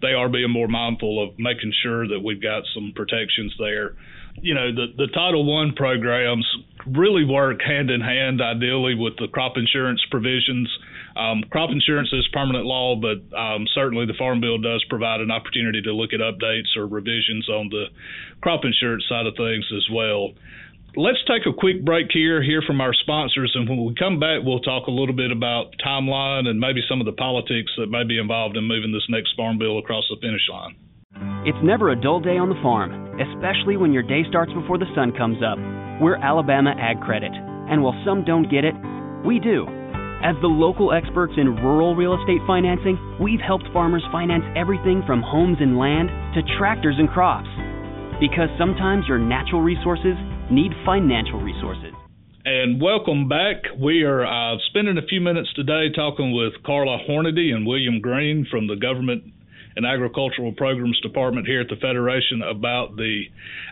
they 0.00 0.12
are 0.12 0.28
being 0.28 0.52
more 0.52 0.68
mindful 0.68 1.20
of 1.20 1.36
making 1.36 1.72
sure 1.82 2.06
that 2.06 2.20
we've 2.24 2.40
got 2.40 2.62
some 2.74 2.92
protections 2.94 3.52
there 3.58 3.96
you 4.42 4.54
know 4.54 4.72
the 4.74 4.86
the 4.96 5.08
Title 5.08 5.44
One 5.44 5.72
programs 5.74 6.46
really 6.86 7.24
work 7.24 7.60
hand 7.60 7.90
in 7.90 8.00
hand, 8.00 8.40
ideally, 8.40 8.94
with 8.94 9.14
the 9.18 9.28
crop 9.28 9.56
insurance 9.56 10.00
provisions. 10.10 10.68
Um, 11.16 11.42
crop 11.50 11.70
insurance 11.70 12.08
is 12.12 12.26
permanent 12.32 12.64
law, 12.64 12.96
but 12.96 13.18
um, 13.36 13.66
certainly 13.74 14.06
the 14.06 14.14
Farm 14.18 14.40
Bill 14.40 14.58
does 14.58 14.84
provide 14.88 15.20
an 15.20 15.30
opportunity 15.30 15.82
to 15.82 15.92
look 15.92 16.12
at 16.12 16.20
updates 16.20 16.76
or 16.76 16.86
revisions 16.86 17.48
on 17.48 17.68
the 17.70 17.86
crop 18.40 18.64
insurance 18.64 19.04
side 19.08 19.26
of 19.26 19.34
things 19.36 19.66
as 19.76 19.86
well. 19.92 20.32
Let's 20.96 21.18
take 21.28 21.44
a 21.46 21.52
quick 21.52 21.84
break 21.84 22.08
here, 22.12 22.42
hear 22.42 22.62
from 22.62 22.80
our 22.80 22.94
sponsors, 22.94 23.52
and 23.54 23.68
when 23.68 23.84
we 23.84 23.94
come 23.94 24.18
back, 24.18 24.40
we'll 24.42 24.60
talk 24.60 24.86
a 24.86 24.90
little 24.90 25.14
bit 25.14 25.30
about 25.30 25.74
timeline 25.84 26.46
and 26.46 26.58
maybe 26.58 26.80
some 26.88 27.00
of 27.00 27.06
the 27.06 27.12
politics 27.12 27.70
that 27.76 27.88
may 27.88 28.04
be 28.04 28.18
involved 28.18 28.56
in 28.56 28.64
moving 28.64 28.92
this 28.92 29.06
next 29.08 29.36
Farm 29.36 29.58
Bill 29.58 29.78
across 29.78 30.04
the 30.08 30.16
finish 30.20 30.48
line. 30.50 30.76
It's 31.48 31.64
never 31.64 31.88
a 31.88 31.96
dull 31.96 32.20
day 32.20 32.36
on 32.36 32.52
the 32.52 32.60
farm, 32.60 32.92
especially 33.16 33.80
when 33.80 33.88
your 33.88 34.04
day 34.04 34.20
starts 34.28 34.52
before 34.52 34.76
the 34.76 34.92
sun 34.92 35.16
comes 35.16 35.40
up. 35.40 35.56
We're 35.96 36.20
Alabama 36.20 36.76
Ag 36.76 37.00
Credit, 37.00 37.32
and 37.32 37.80
while 37.80 37.96
some 38.04 38.20
don't 38.20 38.52
get 38.52 38.68
it, 38.68 38.76
we 39.24 39.40
do. 39.40 39.64
As 40.20 40.36
the 40.44 40.52
local 40.52 40.92
experts 40.92 41.32
in 41.40 41.56
rural 41.64 41.96
real 41.96 42.20
estate 42.20 42.44
financing, 42.44 43.00
we've 43.16 43.40
helped 43.40 43.64
farmers 43.72 44.04
finance 44.12 44.44
everything 44.60 45.00
from 45.08 45.24
homes 45.24 45.56
and 45.64 45.80
land 45.80 46.12
to 46.36 46.44
tractors 46.60 47.00
and 47.00 47.08
crops. 47.08 47.48
Because 48.20 48.52
sometimes 48.60 49.08
your 49.08 49.16
natural 49.16 49.64
resources 49.64 50.20
need 50.52 50.76
financial 50.84 51.40
resources. 51.40 51.96
And 52.44 52.76
welcome 52.76 53.24
back. 53.24 53.72
We 53.80 54.04
are 54.04 54.20
uh, 54.20 54.60
spending 54.68 55.00
a 55.00 55.08
few 55.08 55.24
minutes 55.24 55.48
today 55.56 55.96
talking 55.96 56.36
with 56.36 56.60
Carla 56.60 57.00
Hornady 57.08 57.56
and 57.56 57.64
William 57.64 58.04
Green 58.04 58.44
from 58.52 58.68
the 58.68 58.76
Government 58.76 59.32
and 59.76 59.86
Agricultural 59.86 60.52
Programs 60.52 61.00
Department 61.00 61.46
here 61.46 61.60
at 61.60 61.68
the 61.68 61.76
Federation 61.76 62.42
about 62.42 62.96
the 62.96 63.24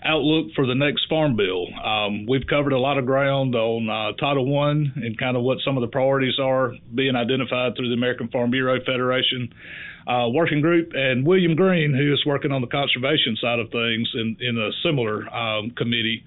outlook 0.05 0.53
for 0.55 0.67
the 0.67 0.75
next 0.75 1.09
Farm 1.09 1.37
Bill. 1.37 1.67
Um, 1.83 2.27
we've 2.27 2.47
covered 2.49 2.73
a 2.73 2.79
lot 2.79 2.99
of 2.99 3.07
ground 3.07 3.55
on 3.55 3.89
uh, 3.89 4.17
Title 4.17 4.47
One 4.47 4.93
and 4.97 5.19
kind 5.19 5.37
of 5.37 5.43
what 5.43 5.59
some 5.65 5.77
of 5.77 5.81
the 5.81 5.89
priorities 5.89 6.39
are 6.41 6.73
being 6.95 7.17
identified 7.17 7.77
through 7.77 7.89
the 7.89 7.95
American 7.95 8.29
Farm 8.29 8.51
Bureau 8.51 8.79
Federation. 8.85 9.53
Uh, 10.07 10.29
working 10.29 10.61
group, 10.61 10.93
and 10.95 11.27
William 11.27 11.57
Green, 11.57 11.93
who 11.93 12.13
is 12.13 12.25
working 12.25 12.53
on 12.53 12.61
the 12.61 12.69
conservation 12.69 13.37
side 13.43 13.59
of 13.59 13.73
things 13.73 14.09
in, 14.15 14.37
in 14.39 14.57
a 14.57 14.71
similar 14.85 15.29
um, 15.35 15.73
committee. 15.77 16.23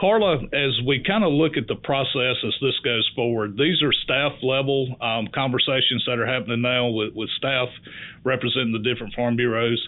Carla, 0.00 0.36
as 0.54 0.80
we 0.86 1.04
kind 1.06 1.24
of 1.24 1.30
look 1.30 1.58
at 1.58 1.68
the 1.68 1.76
process 1.76 2.36
as 2.42 2.54
this 2.62 2.78
goes 2.82 3.08
forward, 3.14 3.58
these 3.58 3.82
are 3.82 3.92
staff 3.92 4.32
level 4.42 4.96
um, 5.02 5.28
conversations 5.34 6.02
that 6.06 6.18
are 6.18 6.26
happening 6.26 6.62
now 6.62 6.88
with, 6.88 7.12
with 7.14 7.28
staff 7.36 7.68
representing 8.24 8.72
the 8.72 8.78
different 8.78 9.12
farm 9.14 9.36
bureaus. 9.36 9.78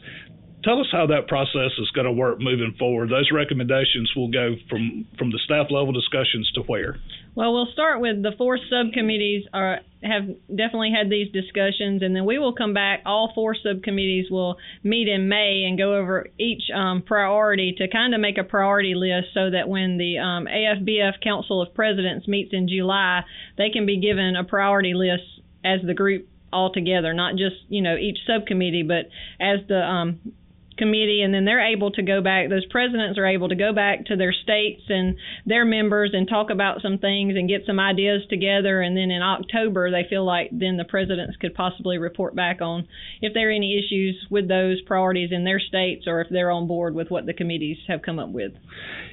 Tell 0.65 0.81
us 0.81 0.87
how 0.93 1.07
that 1.09 1.27
process 1.27 1.73
is 1.79 1.91
going 1.91 2.07
to 2.07 2.13
work 2.13 2.39
moving 2.41 2.75
forward. 2.79 3.11
Those 3.11 3.31
recommendations 3.33 4.13
will 4.15 4.31
go 4.31 4.55
from, 4.71 5.07
from 5.19 5.31
the 5.31 5.41
staff 5.45 5.67
level 5.71 5.93
discussions 5.93 6.51
to 6.55 6.61
where? 6.63 6.99
Well, 7.35 7.53
we'll 7.53 7.73
start 7.73 8.01
with 8.01 8.23
the 8.23 8.33
four 8.39 8.59
subcommittees 8.71 9.45
are 9.53 9.81
have 10.03 10.27
definitely 10.49 10.93
had 10.97 11.09
these 11.11 11.33
discussions, 11.33 12.03
and 12.03 12.15
then 12.15 12.25
we 12.25 12.39
will 12.39 12.55
come 12.55 12.75
back. 12.75 13.03
All 13.07 13.33
four 13.35 13.55
subcommittees 13.55 14.31
will 14.31 14.57
meet 14.83 15.09
in 15.09 15.29
May 15.29 15.65
and 15.67 15.79
go 15.79 15.95
over 15.95 16.27
each 16.39 16.63
um, 16.75 17.03
priority 17.03 17.75
to 17.79 17.89
kind 17.89 18.15
of 18.15 18.21
make 18.21 18.37
a 18.37 18.45
priority 18.45 18.95
list 18.95 19.29
so 19.33 19.51
that 19.51 19.69
when 19.69 19.99
the 19.99 20.19
um, 20.19 20.47
AFBF 20.47 21.23
Council 21.23 21.63
of 21.63 21.73
Presidents 21.75 22.27
meets 22.29 22.51
in 22.53 22.69
July, 22.69 23.23
they 23.57 23.71
can 23.71 23.87
be 23.87 24.01
given 24.01 24.35
a 24.37 24.45
priority 24.45 24.95
list 24.95 25.23
as 25.65 25.81
the 25.87 25.95
group 25.95 26.29
all 26.53 26.73
together, 26.73 27.15
not 27.15 27.37
just 27.37 27.57
you 27.69 27.83
know 27.83 27.97
each 27.97 28.19
subcommittee, 28.27 28.83
but 28.83 29.09
as 29.41 29.61
the 29.69 29.81
um, 29.81 30.21
committee 30.83 31.23
and 31.23 31.33
then 31.33 31.45
they're 31.45 31.73
able 31.73 31.93
to 31.93 32.03
go 32.03 32.21
back 32.21 32.51
those 32.51 32.67
presidents 32.67 33.19
are 33.19 33.27
able 33.27 33.49
to 33.49 33.55
go 33.55 33.73
back 33.73 34.05
to 34.07 34.17
their 34.17 34.33
states 34.33 34.83
and 34.89 35.15
their 35.47 35.65
members 35.65 36.11
and 36.13 36.29
talk 36.29 36.51
about 36.51 36.83
some 36.83 36.99
things 36.99 37.35
and 37.37 37.49
get 37.49 37.63
some 37.67 37.79
ideas 37.79 38.23
together 38.29 38.83
and 38.83 38.97
then 38.97 39.13
in 39.13 39.23
October 39.23 39.91
they 39.91 40.03
feel 40.11 40.27
like 40.27 40.51
then 40.51 40.77
the 40.77 40.85
presidents 40.85 41.37
could 41.41 41.55
possibly 41.55 41.99
report 41.99 42.35
back 42.35 42.61
on 42.61 42.89
if 43.21 43.33
there 43.33 43.49
are 43.49 43.53
any 43.53 43.79
issues 43.79 44.17
with 44.29 44.49
those 44.49 44.81
priorities 44.83 45.31
in 45.31 45.45
their 45.45 45.61
states 45.61 46.07
or 46.09 46.21
if 46.21 46.27
they're 46.31 46.51
on 46.51 46.67
board 46.67 46.95
with 46.95 47.11
what 47.11 47.27
the 47.27 47.33
committees 47.33 47.77
have 47.87 48.03
come 48.03 48.19
up 48.19 48.31
with. 48.31 48.53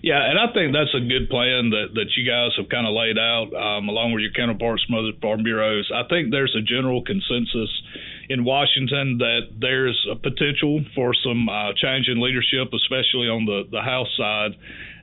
Yeah, 0.01 0.23
and 0.23 0.39
I 0.39 0.51
think 0.53 0.73
that's 0.73 0.95
a 0.95 1.05
good 1.05 1.29
plan 1.29 1.69
that 1.75 1.93
that 1.93 2.09
you 2.15 2.25
guys 2.25 2.55
have 2.57 2.69
kind 2.69 2.87
of 2.87 2.95
laid 2.95 3.19
out 3.19 3.51
um, 3.53 3.89
along 3.89 4.13
with 4.13 4.23
your 4.23 4.31
counterparts 4.31 4.83
from 4.85 4.95
other 4.95 5.13
farm 5.21 5.43
bureaus. 5.43 5.91
I 5.93 6.07
think 6.07 6.31
there's 6.31 6.55
a 6.57 6.63
general 6.63 7.03
consensus 7.03 7.69
in 8.29 8.45
Washington 8.45 9.17
that 9.17 9.49
there's 9.59 9.97
a 10.09 10.15
potential 10.15 10.85
for 10.93 11.13
some 11.25 11.49
uh, 11.49 11.73
change 11.75 12.07
in 12.07 12.21
leadership, 12.21 12.69
especially 12.73 13.25
on 13.25 13.45
the, 13.45 13.63
the 13.71 13.81
House 13.81 14.09
side. 14.15 14.51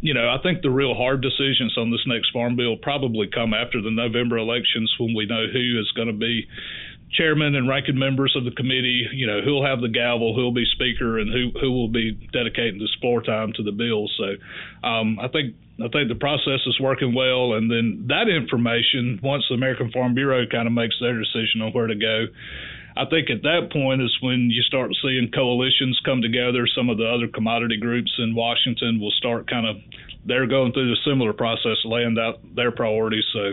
You 0.01 0.15
know, 0.15 0.31
I 0.31 0.39
think 0.43 0.63
the 0.63 0.71
real 0.71 0.95
hard 0.95 1.23
decisions 1.23 1.75
on 1.77 1.91
this 1.91 2.07
next 2.07 2.31
farm 2.33 2.55
bill 2.55 2.77
probably 2.81 3.27
come 3.27 3.53
after 3.53 3.83
the 3.83 3.91
November 3.91 4.39
elections 4.39 4.95
when 4.99 5.15
we 5.15 5.27
know 5.27 5.47
who 5.53 5.81
is 5.81 5.91
going 5.97 6.09
to 6.09 6.15
be 6.15 6.47
chairman 7.13 7.55
and 7.55 7.69
ranking 7.69 7.99
members 7.99 8.35
of 8.37 8.45
the 8.45 8.51
committee, 8.51 9.07
you 9.13 9.27
know, 9.27 9.41
who'll 9.43 9.65
have 9.65 9.81
the 9.81 9.89
gavel, 9.89 10.35
who'll 10.35 10.55
be 10.55 10.65
speaker, 10.73 11.19
and 11.19 11.31
who 11.31 11.51
who 11.59 11.73
will 11.73 11.89
be 11.89 12.13
dedicating 12.33 12.79
this 12.79 12.95
floor 13.01 13.23
time 13.23 13.53
to 13.57 13.63
the 13.63 13.73
bill. 13.73 14.07
So, 14.19 14.87
um, 14.87 15.19
I 15.19 15.29
think 15.29 15.55
I 15.83 15.89
think 15.89 16.09
the 16.09 16.19
process 16.19 16.61
is 16.67 16.79
working 16.81 17.15
well, 17.15 17.55
and 17.55 17.71
then 17.71 18.07
that 18.09 18.29
information, 18.29 19.21
once 19.23 19.45
the 19.49 19.55
American 19.55 19.91
Farm 19.91 20.15
Bureau 20.15 20.47
kind 20.47 20.67
of 20.67 20.73
makes 20.73 20.97
their 21.01 21.19
decision 21.19 21.63
on 21.63 21.73
where 21.73 21.87
to 21.87 21.95
go, 21.95 22.27
I 22.97 23.05
think 23.05 23.29
at 23.31 23.43
that 23.43 23.69
point 23.73 24.01
is 24.03 24.17
when 24.23 24.49
you 24.51 24.63
start 24.63 24.91
seeing 25.03 25.31
coalitions 25.31 26.01
come 26.05 26.23
together. 26.23 26.67
Some 26.75 26.89
of 26.89 26.97
the 26.97 27.07
other 27.07 27.29
commodity 27.29 27.77
groups 27.77 28.13
in 28.19 28.35
Washington 28.35 29.01
will 29.01 29.13
start 29.13 29.49
kind 29.49 29.67
of 29.67 29.77
they're 30.25 30.47
going 30.47 30.73
through 30.73 30.91
the 30.91 30.97
similar 31.05 31.33
process, 31.33 31.77
laying 31.85 32.17
out 32.19 32.41
their 32.57 32.73
priorities. 32.73 33.25
So, 33.33 33.53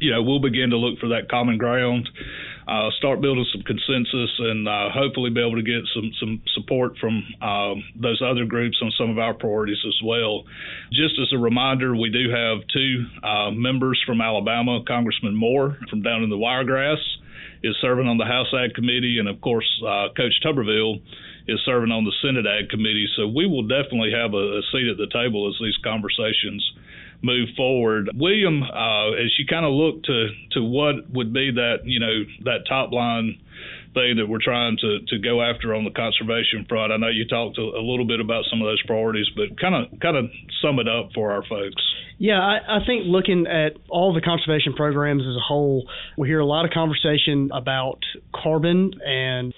you 0.00 0.12
know, 0.12 0.22
we'll 0.22 0.40
begin 0.40 0.70
to 0.70 0.76
look 0.76 1.00
for 1.00 1.08
that 1.08 1.28
common 1.28 1.58
ground 1.58 2.08
uh, 2.70 2.88
start 2.98 3.20
building 3.20 3.44
some 3.52 3.62
consensus 3.62 4.30
and 4.38 4.68
uh, 4.68 4.90
hopefully 4.94 5.28
be 5.30 5.40
able 5.40 5.56
to 5.56 5.62
get 5.62 5.82
some 5.92 6.12
some 6.20 6.40
support 6.54 6.96
from 6.98 7.22
um, 7.42 7.82
those 7.96 8.22
other 8.22 8.44
groups 8.44 8.78
on 8.80 8.92
some 8.96 9.10
of 9.10 9.18
our 9.18 9.34
priorities 9.34 9.82
as 9.86 9.98
well. 10.04 10.44
Just 10.92 11.18
as 11.20 11.32
a 11.34 11.38
reminder, 11.38 11.96
we 11.96 12.10
do 12.10 12.30
have 12.30 12.58
two 12.72 13.06
uh, 13.26 13.50
members 13.50 14.00
from 14.06 14.20
Alabama, 14.20 14.84
Congressman 14.86 15.34
Moore 15.34 15.78
from 15.90 16.02
down 16.02 16.22
in 16.22 16.30
the 16.30 16.38
Wiregrass 16.38 16.98
is 17.62 17.76
serving 17.80 18.08
on 18.08 18.18
the 18.18 18.24
House 18.24 18.52
Ag 18.54 18.74
Committee, 18.74 19.18
and 19.18 19.28
of 19.28 19.40
course, 19.40 19.68
uh, 19.84 20.08
Coach 20.16 20.34
Tuberville 20.44 21.02
is 21.48 21.60
serving 21.64 21.90
on 21.90 22.04
the 22.04 22.12
Senate 22.22 22.46
Ag 22.46 22.68
Committee. 22.70 23.06
So 23.16 23.26
we 23.26 23.46
will 23.46 23.62
definitely 23.62 24.12
have 24.12 24.34
a, 24.34 24.58
a 24.58 24.62
seat 24.72 24.88
at 24.88 24.96
the 24.96 25.08
table 25.12 25.48
as 25.48 25.58
these 25.60 25.76
conversations 25.84 26.62
move 27.22 27.48
forward. 27.56 28.10
William, 28.14 28.62
uh, 28.62 29.12
as 29.12 29.32
you 29.38 29.46
kind 29.48 29.64
of 29.64 29.72
look 29.72 30.02
to 30.04 30.28
to 30.52 30.62
what 30.62 31.10
would 31.12 31.32
be 31.32 31.52
that 31.52 31.80
you 31.84 32.00
know 32.00 32.24
that 32.44 32.66
top 32.68 32.92
line 32.92 33.38
thing 33.94 34.16
that 34.16 34.26
we're 34.28 34.42
trying 34.42 34.76
to 34.78 35.00
to 35.08 35.18
go 35.18 35.42
after 35.42 35.74
on 35.74 35.84
the 35.84 35.90
conservation 35.90 36.64
front. 36.68 36.92
I 36.92 36.96
know 36.96 37.08
you 37.08 37.26
talked 37.26 37.58
a, 37.58 37.62
a 37.62 37.82
little 37.82 38.06
bit 38.06 38.20
about 38.20 38.44
some 38.50 38.60
of 38.62 38.66
those 38.66 38.82
priorities, 38.86 39.26
but 39.34 39.58
kind 39.60 39.74
of 39.74 40.00
kind 40.00 40.16
of 40.16 40.26
sum 40.62 40.78
it 40.78 40.88
up 40.88 41.10
for 41.14 41.32
our 41.32 41.42
folks. 41.42 41.82
Yeah, 42.18 42.38
I, 42.38 42.80
I 42.82 42.86
think 42.86 43.04
looking 43.06 43.46
at 43.46 43.76
all 43.88 44.12
the 44.12 44.20
conservation 44.20 44.74
programs 44.74 45.22
as 45.22 45.36
a 45.36 45.40
whole, 45.40 45.88
we 46.18 46.28
hear 46.28 46.40
a 46.40 46.46
lot 46.46 46.64
of 46.64 46.70
conversation 46.70 47.50
about 47.52 48.00
carbon 48.34 48.92
and. 49.04 49.54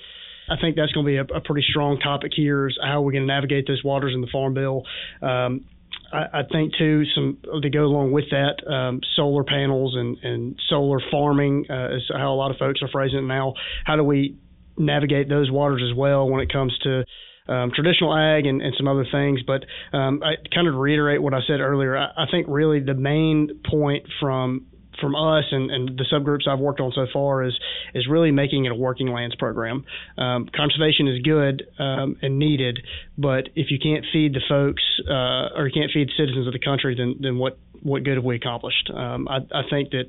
I 0.51 0.57
think 0.61 0.77
that's 0.77 0.93
going 0.93 1.07
to 1.07 1.11
be 1.11 1.17
a, 1.17 1.39
a, 1.39 1.41
pretty 1.41 1.65
strong 1.71 1.99
topic 2.01 2.33
here 2.35 2.67
is 2.67 2.77
how 2.85 3.01
we're 3.01 3.13
going 3.13 3.23
to 3.23 3.33
navigate 3.33 3.67
those 3.67 3.83
waters 3.83 4.13
in 4.13 4.21
the 4.21 4.27
Farm 4.27 4.53
Bill. 4.53 4.83
Um, 5.23 5.65
I, 6.13 6.41
I 6.41 6.43
think 6.51 6.73
too 6.79 7.05
some 7.15 7.39
to 7.63 7.71
go 7.71 7.85
along 7.85 8.13
with 8.13 8.27
that 8.31 8.67
um, 8.71 9.01
solar 9.17 9.45
panels 9.45 9.95
and, 9.97 10.19
and 10.23 10.57
solar 10.69 10.99
farming 11.11 11.67
uh, 11.71 11.97
is 11.97 12.03
how 12.13 12.33
a 12.33 12.37
lot 12.37 12.51
of 12.51 12.59
folks 12.59 12.81
are 12.83 12.89
phrasing 12.89 13.19
it 13.19 13.23
now. 13.23 13.55
How 13.85 13.97
do 13.97 14.05
we 14.05 14.37
navigate 14.77 15.29
those 15.29 15.51
waters 15.51 15.83
as 15.89 15.97
well 15.97 16.29
when 16.29 16.41
it 16.41 16.53
comes 16.53 16.77
to 16.83 17.05
um, 17.49 17.73
traditional 17.75 18.17
ag 18.17 18.47
and, 18.47 18.63
and 18.63 18.75
some 18.77 18.89
other 18.89 19.07
things. 19.11 19.41
But 19.47 19.65
um, 19.97 20.23
I 20.23 20.35
kind 20.55 20.69
of 20.69 20.75
reiterate 20.75 21.21
what 21.21 21.35
I 21.35 21.41
said 21.47 21.61
earlier. 21.61 21.97
I, 21.97 22.07
I 22.17 22.25
think 22.31 22.47
really 22.49 22.81
the 22.81 22.95
main 22.95 23.61
point 23.69 24.07
from 24.21 24.67
from 25.01 25.15
us 25.17 25.45
and, 25.51 25.71
and 25.71 25.99
the 25.99 26.05
subgroups 26.13 26.47
I've 26.47 26.61
worked 26.61 26.79
on 26.79 26.93
so 26.95 27.07
far 27.13 27.43
is 27.43 27.59
is 27.95 28.07
really 28.09 28.31
making 28.31 28.67
it 28.67 28.73
a 28.73 28.75
working 28.75 29.09
lands 29.09 29.35
program. 29.37 29.85
Um, 30.19 30.49
conservation 30.55 31.09
is 31.09 31.23
good 31.23 31.65
um, 31.79 32.17
and 32.23 32.39
needed, 32.39 32.79
but 33.19 33.49
if 33.55 33.71
you 33.71 33.79
can't 33.83 34.05
feed 34.13 34.35
the 34.35 34.41
folks 34.49 34.83
uh, 35.09 35.57
or 35.57 35.67
you 35.67 35.73
can't 35.73 35.91
feed 35.93 36.09
citizens 36.17 36.47
of 36.47 36.53
the 36.53 36.59
country, 36.59 36.95
then 36.97 37.17
then 37.21 37.39
what 37.39 37.59
what 37.83 38.05
good 38.05 38.15
have 38.15 38.25
we 38.25 38.37
accomplished? 38.37 38.91
Um, 38.95 39.27
I, 39.29 39.39
I 39.53 39.63
think 39.69 39.91
that 39.91 40.05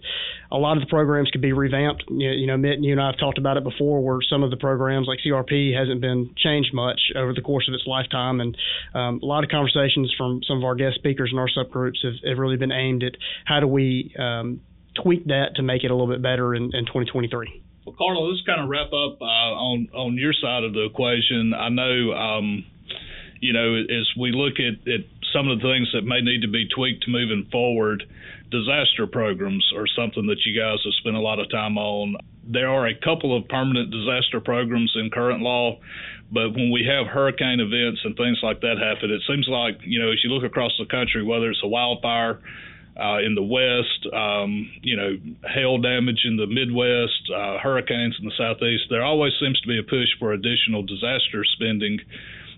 a 0.51 0.57
lot 0.57 0.77
of 0.77 0.83
the 0.83 0.89
programs 0.89 1.29
could 1.31 1.41
be 1.41 1.53
revamped. 1.53 2.03
You, 2.09 2.29
you 2.29 2.47
know, 2.47 2.55
Mitt 2.55 2.73
and 2.73 2.85
you 2.85 2.91
and 2.91 3.01
I 3.01 3.07
have 3.07 3.17
talked 3.17 3.37
about 3.37 3.57
it 3.57 3.63
before, 3.63 4.01
where 4.03 4.19
some 4.29 4.43
of 4.43 4.51
the 4.51 4.57
programs 4.57 5.07
like 5.07 5.19
CRP 5.25 5.77
hasn't 5.77 5.99
been 5.99 6.33
changed 6.37 6.73
much 6.73 7.01
over 7.15 7.33
the 7.33 7.41
course 7.41 7.67
of 7.67 7.73
its 7.73 7.83
lifetime, 7.85 8.39
and 8.39 8.55
um, 8.93 9.19
a 9.21 9.25
lot 9.25 9.43
of 9.43 9.49
conversations 9.49 10.13
from 10.17 10.41
some 10.47 10.57
of 10.57 10.63
our 10.63 10.75
guest 10.75 10.95
speakers 10.95 11.31
in 11.33 11.39
our 11.39 11.49
subgroups 11.49 12.03
have, 12.03 12.13
have 12.27 12.37
really 12.37 12.57
been 12.57 12.71
aimed 12.71 13.03
at 13.03 13.13
how 13.45 13.59
do 13.59 13.67
we 13.67 14.13
um, 14.19 14.61
tweak 15.01 15.25
that 15.25 15.55
to 15.55 15.63
make 15.63 15.83
it 15.83 15.91
a 15.91 15.95
little 15.95 16.11
bit 16.11 16.21
better 16.21 16.53
in, 16.55 16.63
in 16.73 16.85
2023. 16.85 17.63
Well, 17.85 17.95
Carla, 17.97 18.19
let's 18.19 18.45
kind 18.45 18.61
of 18.61 18.69
wrap 18.69 18.87
up 18.87 19.19
uh, 19.21 19.51
on 19.59 19.89
on 19.93 20.15
your 20.15 20.31
side 20.31 20.63
of 20.63 20.73
the 20.73 20.85
equation. 20.85 21.53
I 21.53 21.67
know, 21.67 22.13
um, 22.13 22.65
you 23.43 23.51
know, 23.51 23.75
as 23.75 24.07
we 24.17 24.31
look 24.31 24.55
at, 24.55 24.87
at 24.87 25.03
some 25.35 25.49
of 25.51 25.59
the 25.59 25.67
things 25.67 25.91
that 25.91 26.07
may 26.07 26.21
need 26.21 26.41
to 26.43 26.47
be 26.47 26.63
tweaked 26.73 27.03
moving 27.09 27.45
forward, 27.51 28.07
disaster 28.49 29.05
programs 29.05 29.67
are 29.75 29.85
something 29.99 30.27
that 30.27 30.39
you 30.45 30.55
guys 30.55 30.79
have 30.79 30.93
spent 31.03 31.17
a 31.17 31.19
lot 31.19 31.39
of 31.39 31.51
time 31.51 31.77
on. 31.77 32.15
There 32.47 32.69
are 32.69 32.87
a 32.87 32.95
couple 32.95 33.35
of 33.35 33.49
permanent 33.49 33.91
disaster 33.91 34.39
programs 34.39 34.93
in 34.95 35.09
current 35.11 35.41
law, 35.41 35.79
but 36.31 36.55
when 36.55 36.71
we 36.71 36.87
have 36.87 37.11
hurricane 37.11 37.59
events 37.59 37.99
and 38.05 38.15
things 38.15 38.39
like 38.41 38.61
that 38.61 38.79
happen, 38.79 39.11
it 39.11 39.21
seems 39.27 39.45
like, 39.51 39.83
you 39.83 39.99
know, 39.99 40.09
as 40.09 40.23
you 40.23 40.31
look 40.31 40.47
across 40.47 40.71
the 40.79 40.85
country, 40.85 41.21
whether 41.21 41.49
it's 41.49 41.59
a 41.63 41.67
wildfire, 41.67 42.39
uh, 42.95 43.19
in 43.25 43.35
the 43.35 43.43
west, 43.43 44.07
um, 44.13 44.71
you 44.81 44.95
know, 44.95 45.17
hail 45.51 45.79
damage 45.79 46.21
in 46.23 46.37
the 46.37 46.47
Midwest, 46.47 47.27
uh, 47.27 47.57
hurricanes 47.59 48.15
in 48.21 48.25
the 48.25 48.37
southeast. 48.37 48.83
There 48.89 49.03
always 49.03 49.33
seems 49.41 49.59
to 49.61 49.67
be 49.67 49.79
a 49.79 49.83
push 49.83 50.07
for 50.19 50.31
additional 50.31 50.83
disaster 50.83 51.43
spending. 51.43 51.99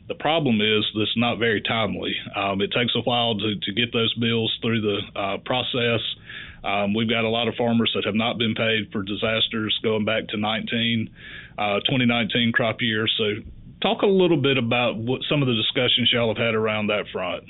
The 0.07 0.15
problem 0.15 0.61
is 0.61 0.85
that's 0.95 1.17
not 1.17 1.39
very 1.39 1.61
timely. 1.61 2.15
Um, 2.35 2.61
it 2.61 2.71
takes 2.71 2.93
a 2.95 3.01
while 3.01 3.37
to, 3.37 3.55
to 3.55 3.71
get 3.73 3.91
those 3.91 4.13
bills 4.15 4.55
through 4.61 4.81
the 4.81 5.19
uh, 5.19 5.37
process. 5.45 6.01
Um, 6.63 6.93
we've 6.93 7.09
got 7.09 7.23
a 7.25 7.29
lot 7.29 7.47
of 7.47 7.55
farmers 7.55 7.91
that 7.95 8.05
have 8.05 8.15
not 8.15 8.37
been 8.37 8.55
paid 8.55 8.91
for 8.91 9.03
disasters 9.03 9.77
going 9.83 10.05
back 10.05 10.27
to 10.29 10.37
19, 10.37 11.09
uh, 11.57 11.79
2019 11.85 12.51
crop 12.53 12.77
year. 12.81 13.07
So, 13.17 13.41
talk 13.81 14.01
a 14.01 14.07
little 14.07 14.41
bit 14.41 14.57
about 14.57 14.97
what 14.97 15.21
some 15.29 15.41
of 15.41 15.47
the 15.47 15.55
discussions 15.55 16.09
y'all 16.11 16.33
have 16.33 16.43
had 16.43 16.55
around 16.55 16.87
that 16.87 17.05
front. 17.11 17.43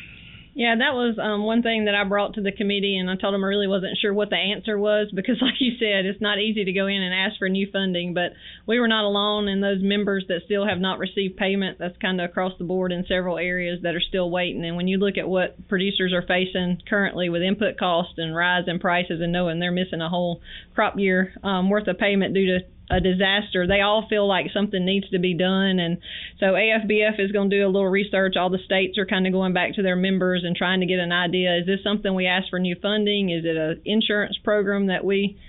Yeah, 0.56 0.76
that 0.80 0.96
was 0.96 1.20
um, 1.22 1.44
one 1.44 1.62
thing 1.64 1.84
that 1.84 1.96
I 1.96 2.06
brought 2.06 2.36
to 2.36 2.42
the 2.42 2.54
committee, 2.54 2.96
and 2.98 3.10
I 3.10 3.18
told 3.18 3.34
them 3.34 3.44
I 3.44 3.48
really 3.48 3.68
wasn't 3.68 3.98
sure 4.00 4.14
what 4.14 4.30
the 4.30 4.38
answer 4.38 4.80
was 4.80 5.12
because, 5.14 5.36
like 5.42 5.60
you 5.60 5.74
said, 5.78 6.06
it's 6.06 6.22
not 6.22 6.40
easy 6.40 6.64
to 6.64 6.72
go 6.72 6.88
in 6.88 7.02
and 7.02 7.14
ask 7.14 7.38
for 7.38 7.50
new 7.50 7.68
funding. 7.70 8.14
But 8.14 8.32
we 8.66 8.80
were 8.80 8.88
not 8.88 9.04
alone, 9.04 9.50
and 9.50 9.62
those 9.62 9.84
members 9.84 10.24
that 10.30 10.44
still 10.46 10.66
have 10.66 10.80
not 10.80 10.98
received 10.98 11.36
payment, 11.36 11.78
that's 11.78 11.98
kind 11.98 12.22
of 12.22 12.30
across 12.30 12.54
the 12.58 12.64
board 12.64 12.94
in 12.94 13.06
several 13.06 13.38
areas 13.38 13.82
that 13.84 13.96
are 13.96 14.02
still 14.02 14.32
waiting. 14.32 14.64
And 14.64 14.78
when 14.78 14.88
you 14.88 14.98
look 14.98 15.18
at 15.18 15.28
what 15.28 15.68
producers 15.68 16.14
are 16.14 16.26
facing 16.26 16.82
currently 16.90 17.28
with 17.28 17.42
input 17.42 17.78
costs 17.78 18.14
and 18.16 18.34
rise 18.34 18.64
in 18.68 18.80
prices, 18.80 19.20
and 19.20 19.34
knowing 19.34 19.60
they're 19.60 19.74
missing 19.74 20.00
a 20.00 20.08
whole 20.08 20.40
crop 20.74 20.98
year 20.98 21.34
um, 21.44 21.70
worth 21.70 21.90
of 21.90 21.98
payment 21.98 22.34
due 22.34 22.58
to 22.58 22.66
a 22.90 23.00
disaster, 23.00 23.66
they 23.68 23.82
all 23.82 24.06
feel 24.08 24.28
like 24.28 24.48
something 24.54 24.86
needs 24.86 25.10
to 25.10 25.20
be 25.20 25.34
done. 25.34 25.80
And 25.80 25.98
so 26.40 26.48
AFBF 26.54 27.20
is 27.20 27.32
going 27.32 27.50
to 27.50 27.58
do 27.58 27.66
a 27.66 27.68
little 27.68 27.88
research. 27.88 28.36
All 28.38 28.50
the 28.50 28.60
states 28.64 28.98
are 28.98 29.06
kind 29.06 29.26
of 29.26 29.34
going 29.34 29.54
back 29.54 29.74
to 29.76 29.82
their 29.82 29.96
members 29.96 30.44
and 30.46 30.56
trying 30.56 30.82
to 30.82 30.86
get 30.86 31.00
an 31.00 31.12
idea. 31.12 31.58
Is 31.58 31.66
this 31.66 31.84
something 31.84 32.14
we 32.14 32.28
ask 32.28 32.50
for 32.50 32.60
new 32.60 32.76
funding? 32.82 33.30
Is 33.30 33.44
it 33.46 33.58
an 33.58 33.82
insurance 33.86 34.38
program 34.44 34.88
that 34.88 35.04
we, 35.04 35.40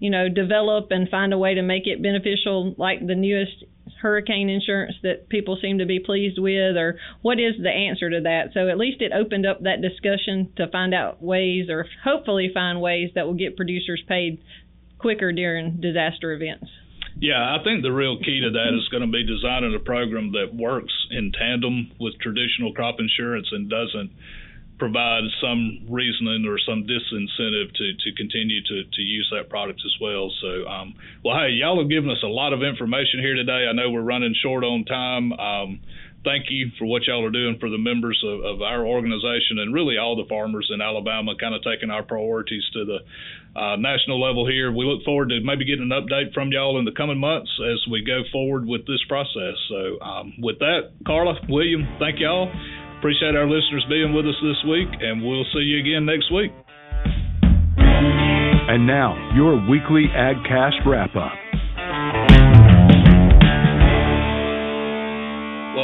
you 0.00 0.10
know, 0.10 0.28
develop 0.28 0.88
and 0.90 1.08
find 1.08 1.32
a 1.32 1.38
way 1.38 1.54
to 1.54 1.62
make 1.62 1.86
it 1.86 2.02
beneficial, 2.02 2.74
like 2.76 3.06
the 3.06 3.14
newest 3.14 3.64
hurricane 4.00 4.50
insurance 4.50 4.94
that 5.02 5.28
people 5.28 5.56
seem 5.62 5.78
to 5.78 5.86
be 5.86 6.00
pleased 6.00 6.38
with, 6.38 6.76
or 6.76 6.98
what 7.22 7.38
is 7.38 7.54
the 7.62 7.70
answer 7.70 8.10
to 8.10 8.20
that? 8.22 8.50
So 8.52 8.68
at 8.68 8.76
least 8.76 9.00
it 9.00 9.12
opened 9.12 9.46
up 9.46 9.62
that 9.62 9.80
discussion 9.80 10.52
to 10.56 10.68
find 10.68 10.92
out 10.92 11.22
ways, 11.22 11.70
or 11.70 11.86
hopefully 12.04 12.50
find 12.52 12.80
ways 12.80 13.10
that 13.14 13.26
will 13.26 13.34
get 13.34 13.56
producers 13.56 14.02
paid 14.06 14.42
quicker 14.98 15.32
during 15.32 15.80
disaster 15.80 16.32
events. 16.32 16.66
Yeah, 17.20 17.38
I 17.38 17.62
think 17.62 17.82
the 17.82 17.92
real 17.92 18.18
key 18.18 18.40
to 18.40 18.50
that 18.50 18.72
is 18.74 18.88
going 18.88 19.02
to 19.02 19.12
be 19.12 19.24
designing 19.26 19.74
a 19.74 19.78
program 19.78 20.32
that 20.32 20.54
works 20.54 20.92
in 21.10 21.32
tandem 21.32 21.92
with 22.00 22.18
traditional 22.20 22.72
crop 22.72 22.96
insurance 22.98 23.48
and 23.52 23.68
doesn't 23.68 24.10
provide 24.78 25.22
some 25.40 25.86
reasoning 25.88 26.44
or 26.48 26.58
some 26.58 26.82
disincentive 26.82 27.70
to, 27.74 27.94
to 28.02 28.10
continue 28.16 28.60
to, 28.64 28.82
to 28.82 29.02
use 29.02 29.30
that 29.30 29.48
product 29.48 29.80
as 29.84 29.94
well. 30.00 30.32
So, 30.40 30.66
um, 30.66 30.94
well, 31.24 31.38
hey, 31.38 31.50
y'all 31.50 31.78
have 31.78 31.88
given 31.88 32.10
us 32.10 32.22
a 32.24 32.26
lot 32.26 32.52
of 32.52 32.64
information 32.64 33.20
here 33.20 33.34
today. 33.34 33.68
I 33.68 33.72
know 33.72 33.90
we're 33.90 34.02
running 34.02 34.34
short 34.42 34.64
on 34.64 34.84
time. 34.84 35.32
Um, 35.34 35.80
thank 36.24 36.46
you 36.50 36.70
for 36.78 36.86
what 36.86 37.02
y'all 37.06 37.24
are 37.24 37.30
doing 37.30 37.58
for 37.58 37.68
the 37.68 37.78
members 37.78 38.20
of, 38.24 38.44
of, 38.44 38.62
our 38.62 38.86
organization 38.86 39.58
and 39.58 39.74
really 39.74 39.98
all 39.98 40.16
the 40.16 40.28
farmers 40.28 40.70
in 40.72 40.80
Alabama, 40.80 41.32
kind 41.38 41.54
of 41.54 41.62
taking 41.62 41.90
our 41.90 42.02
priorities 42.02 42.62
to 42.72 42.84
the 42.84 42.98
uh, 43.58 43.76
national 43.76 44.20
level 44.20 44.46
here. 44.46 44.72
We 44.72 44.84
look 44.84 45.04
forward 45.04 45.30
to 45.30 45.40
maybe 45.42 45.64
getting 45.64 45.90
an 45.90 45.94
update 45.94 46.32
from 46.32 46.52
y'all 46.52 46.78
in 46.78 46.84
the 46.84 46.92
coming 46.92 47.18
months 47.18 47.50
as 47.60 47.82
we 47.90 48.04
go 48.04 48.22
forward 48.30 48.66
with 48.66 48.86
this 48.86 49.02
process. 49.08 49.58
So, 49.68 50.00
um, 50.00 50.34
with 50.38 50.58
that, 50.60 50.92
Carla, 51.06 51.34
William, 51.48 51.86
thank 51.98 52.20
y'all. 52.20 52.50
Appreciate 52.98 53.34
our 53.34 53.50
listeners 53.50 53.84
being 53.88 54.14
with 54.14 54.26
us 54.26 54.38
this 54.42 54.62
week, 54.70 54.88
and 55.00 55.22
we'll 55.22 55.46
see 55.52 55.66
you 55.66 55.80
again 55.80 56.06
next 56.06 56.32
week. 56.32 56.52
And 57.76 58.86
now, 58.86 59.18
your 59.34 59.58
weekly 59.68 60.06
AgCast 60.14 60.86
wrap 60.86 61.16
up. 61.16 61.41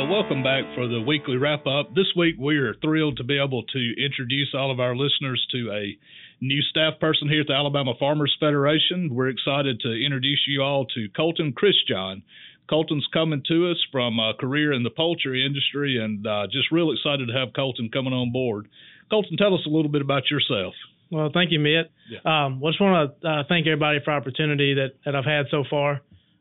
Welcome 0.08 0.42
back 0.42 0.64
for 0.74 0.88
the 0.88 1.02
weekly 1.02 1.36
wrap 1.36 1.66
up. 1.66 1.94
This 1.94 2.06
week, 2.16 2.36
we 2.38 2.56
are 2.56 2.72
thrilled 2.80 3.18
to 3.18 3.24
be 3.24 3.38
able 3.38 3.62
to 3.62 3.94
introduce 4.02 4.54
all 4.54 4.70
of 4.70 4.80
our 4.80 4.96
listeners 4.96 5.46
to 5.52 5.70
a 5.70 5.98
new 6.40 6.62
staff 6.62 6.94
person 6.98 7.28
here 7.28 7.42
at 7.42 7.48
the 7.48 7.52
Alabama 7.52 7.92
Farmers 8.00 8.34
Federation. 8.40 9.10
We're 9.12 9.28
excited 9.28 9.80
to 9.80 9.92
introduce 9.92 10.40
you 10.48 10.62
all 10.62 10.86
to 10.94 11.08
Colton 11.14 11.52
Christian. 11.52 12.22
Colton's 12.70 13.06
coming 13.12 13.42
to 13.48 13.70
us 13.70 13.76
from 13.92 14.18
a 14.18 14.32
career 14.32 14.72
in 14.72 14.82
the 14.82 14.88
poultry 14.88 15.44
industry, 15.44 16.02
and 16.02 16.26
uh, 16.26 16.46
just 16.50 16.72
real 16.72 16.90
excited 16.90 17.28
to 17.28 17.34
have 17.34 17.52
Colton 17.54 17.90
coming 17.92 18.14
on 18.14 18.32
board. 18.32 18.68
Colton, 19.10 19.36
tell 19.36 19.52
us 19.52 19.60
a 19.66 19.70
little 19.70 19.90
bit 19.90 20.00
about 20.00 20.30
yourself. 20.30 20.72
Well, 21.10 21.28
thank 21.34 21.52
you, 21.52 21.60
Mitt. 21.60 21.90
Yeah. 22.08 22.20
Um, 22.24 22.60
well, 22.60 22.72
just 22.72 22.80
want 22.80 23.20
to 23.20 23.28
uh, 23.28 23.42
thank 23.46 23.66
everybody 23.66 23.98
for 24.02 24.14
the 24.14 24.16
opportunity 24.16 24.72
that, 24.74 24.94
that 25.04 25.14
I've 25.14 25.26
had 25.26 25.46
so 25.50 25.64
far. 25.68 26.00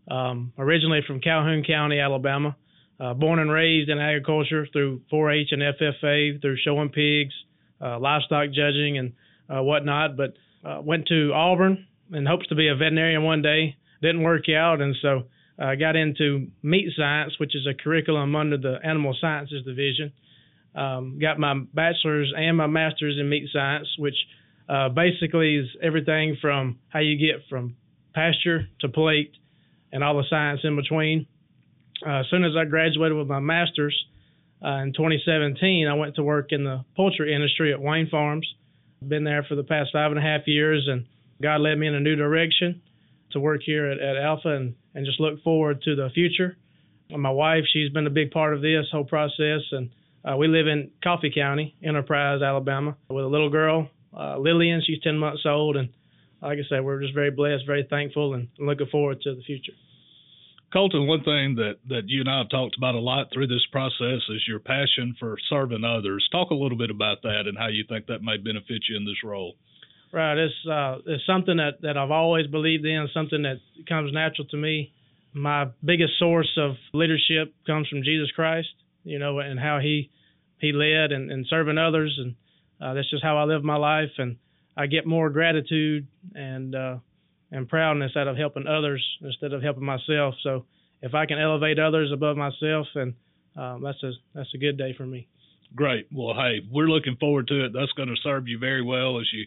Um, 0.10 0.54
originally 0.58 1.02
from 1.06 1.20
Calhoun 1.20 1.66
County, 1.68 2.00
Alabama 2.00 2.56
uh, 3.00 3.14
born 3.14 3.40
and 3.40 3.52
raised 3.52 3.90
in 3.90 4.00
agriculture 4.00 4.68
through 4.72 5.02
4-H 5.12 5.50
and 5.52 5.62
FFA, 5.62 6.42
through 6.42 6.58
showing 6.64 6.90
pigs, 6.90 7.34
uh, 7.82 8.00
livestock 8.00 8.48
judging, 8.48 8.98
and 8.98 9.14
uh, 9.50 9.62
whatnot. 9.62 10.18
But 10.18 10.34
uh, 10.66 10.82
went 10.82 11.08
to 11.08 11.32
Auburn 11.34 11.86
in 12.12 12.26
hopes 12.26 12.48
to 12.48 12.56
be 12.56 12.68
a 12.68 12.76
veterinarian 12.76 13.24
one 13.24 13.42
day. 13.42 13.76
Didn't 14.02 14.24
work 14.24 14.50
out, 14.50 14.82
and 14.82 14.96
so 15.02 15.24
I 15.60 15.74
uh, 15.74 15.76
got 15.76 15.96
into 15.96 16.48
meat 16.62 16.90
science, 16.96 17.34
which 17.40 17.56
is 17.56 17.68
a 17.68 17.74
curriculum 17.74 18.36
under 18.36 18.58
the 18.58 18.78
Animal 18.84 19.16
Sciences 19.20 19.64
Division. 19.66 20.12
Um, 20.76 21.18
got 21.20 21.40
my 21.40 21.56
bachelor's 21.74 22.32
and 22.38 22.56
my 22.58 22.68
master's 22.68 23.18
in 23.20 23.28
meat 23.28 23.50
science, 23.52 23.88
which 23.98 24.16
uh, 24.70 24.90
basically 24.90 25.56
is 25.56 25.68
everything 25.82 26.38
from 26.40 26.78
how 26.90 27.00
you 27.00 27.18
get 27.18 27.42
from 27.50 27.76
pasture 28.14 28.68
to 28.82 28.90
plate 28.90 29.32
and 29.92 30.04
all 30.04 30.18
the 30.18 30.24
science 30.30 30.62
in 30.64 30.76
between. 30.76 31.26
Uh, 32.06 32.20
as 32.20 32.26
soon 32.30 32.44
as 32.44 32.52
I 32.56 32.66
graduated 32.66 33.18
with 33.18 33.28
my 33.28 33.40
master's 33.40 33.96
uh, 34.64 34.82
in 34.82 34.94
2017, 34.94 35.88
I 35.88 35.94
went 35.94 36.16
to 36.16 36.24
work 36.24 36.52
in 36.52 36.64
the 36.64 36.84
poultry 36.96 37.34
industry 37.34 37.74
at 37.74 37.82
Wayne 37.82 38.10
Farms. 38.10 38.48
Been 39.08 39.24
there 39.24 39.46
for 39.48 39.56
the 39.56 39.64
past 39.64 39.90
five 39.94 40.12
and 40.12 40.20
a 40.20 40.24
half 40.24 40.48
years, 40.48 40.88
and 40.90 41.06
God 41.42 41.62
led 41.62 41.76
me 41.78 41.88
in 41.88 41.96
a 41.96 42.00
new 42.00 42.16
direction 42.16 42.82
to 43.32 43.40
work 43.40 43.62
here 43.64 43.86
at, 43.88 44.00
at 44.00 44.18
Alfa 44.18 44.50
and, 44.50 44.76
and 44.96 45.06
just 45.06 45.20
look 45.20 45.44
forward 45.44 45.82
to 45.84 45.96
the 45.96 46.10
future. 46.14 46.58
And 47.10 47.22
my 47.22 47.30
wife, 47.30 47.64
she's 47.72 47.92
been 47.92 48.08
a 48.08 48.12
big 48.12 48.32
part 48.32 48.54
of 48.54 48.62
this 48.62 48.88
whole 48.92 49.06
process, 49.06 49.62
and 49.72 49.90
uh, 50.26 50.36
we 50.36 50.48
live 50.48 50.68
in 50.68 50.92
Coffee 51.04 51.32
County, 51.34 51.76
Enterprise, 51.84 52.42
Alabama, 52.42 52.98
with 53.10 53.24
a 53.24 53.28
little 53.28 53.50
girl, 53.50 53.90
uh, 54.18 54.38
Lillian. 54.38 54.82
She's 54.86 55.02
10 55.04 55.18
months 55.18 55.44
old, 55.46 55.78
and 55.78 55.90
like 56.42 56.58
I 56.58 56.68
said, 56.68 56.84
we're 56.84 57.02
just 57.02 57.14
very 57.14 57.32
blessed, 57.32 57.66
very 57.66 57.88
thankful, 57.90 58.34
and 58.34 58.50
looking 58.60 58.88
forward 58.88 59.22
to 59.22 59.36
the 59.36 59.42
future. 59.42 59.74
Colton, 60.74 61.08
one 61.08 61.24
thing 61.24 61.56
that, 61.56 61.76
that 61.88 62.04
you 62.08 62.20
and 62.20 62.30
I 62.30 62.40
have 62.40 62.50
talked 62.50 62.76
about 62.78 62.96
a 62.96 63.00
lot 63.00 63.28
through 63.32 63.48
this 63.48 63.66
process 63.72 64.22
is 64.30 64.44
your 64.48 64.60
passion 64.60 65.16
for 65.18 65.38
serving 65.50 65.86
others. 65.86 66.28
Talk 66.32 66.52
a 66.52 66.56
little 66.56 66.78
bit 66.78 66.90
about 66.90 67.22
that 67.24 67.44
and 67.46 67.58
how 67.58 67.68
you 67.68 67.86
think 67.88 68.08
that 68.08 68.22
may 68.22 68.36
benefit 68.38 68.84
you 68.90 68.98
in 68.98 69.06
this 69.06 69.24
role. 69.24 69.56
Right. 70.12 70.38
It's, 70.38 70.54
uh, 70.70 70.98
it's 71.06 71.26
something 71.26 71.58
that, 71.58 71.82
that 71.84 71.98
I've 71.98 72.12
always 72.12 72.48
believed 72.48 72.86
in, 72.86 73.08
something 73.14 73.44
that 73.44 73.60
comes 73.88 74.12
natural 74.14 74.48
to 74.50 74.58
me. 74.58 74.92
My 75.34 75.68
biggest 75.84 76.14
source 76.20 76.52
of 76.58 76.76
leadership 76.94 77.54
comes 77.66 77.88
from 77.88 78.04
Jesus 78.04 78.30
Christ, 78.32 78.70
you 79.04 79.20
know, 79.20 79.40
and 79.40 79.60
how 79.60 79.80
he 79.80 80.10
he 80.60 80.72
led 80.72 81.12
and, 81.12 81.32
and 81.32 81.46
serving 81.48 81.78
others. 81.78 82.18
And 82.20 82.36
uh, 82.82 82.94
that's 82.94 83.10
just 83.10 83.24
how 83.24 83.38
I 83.38 83.44
live 83.44 83.64
my 83.64 83.76
life. 83.76 84.10
And 84.18 84.38
I 84.76 84.88
get 84.88 85.06
more 85.06 85.30
gratitude 85.30 86.08
and 86.34 86.74
uh, 86.74 86.98
and 87.52 87.68
proudness 87.68 88.12
out 88.16 88.28
of 88.28 88.38
helping 88.38 88.68
others 88.68 89.04
instead 89.22 89.54
of 89.54 89.62
helping 89.62 89.86
myself. 89.86 90.36
So 90.44 90.66
if 91.02 91.14
I 91.14 91.26
can 91.26 91.40
elevate 91.40 91.80
others 91.80 92.12
above 92.14 92.38
myself, 92.38 92.88
and 92.96 93.14
um, 93.56 93.82
that's 93.84 94.02
a 94.04 94.12
that's 94.34 94.54
a 94.54 94.58
good 94.58 94.78
day 94.78 94.94
for 94.96 95.06
me. 95.06 95.28
Great. 95.76 96.08
Well, 96.14 96.34
hey, 96.34 96.60
we're 96.72 96.88
looking 96.88 97.18
forward 97.20 97.48
to 97.48 97.66
it. 97.66 97.74
That's 97.74 97.92
going 97.94 98.10
to 98.10 98.16
serve 98.24 98.48
you 98.48 98.58
very 98.58 98.84
well 98.84 99.20
as 99.20 99.28
you 99.34 99.46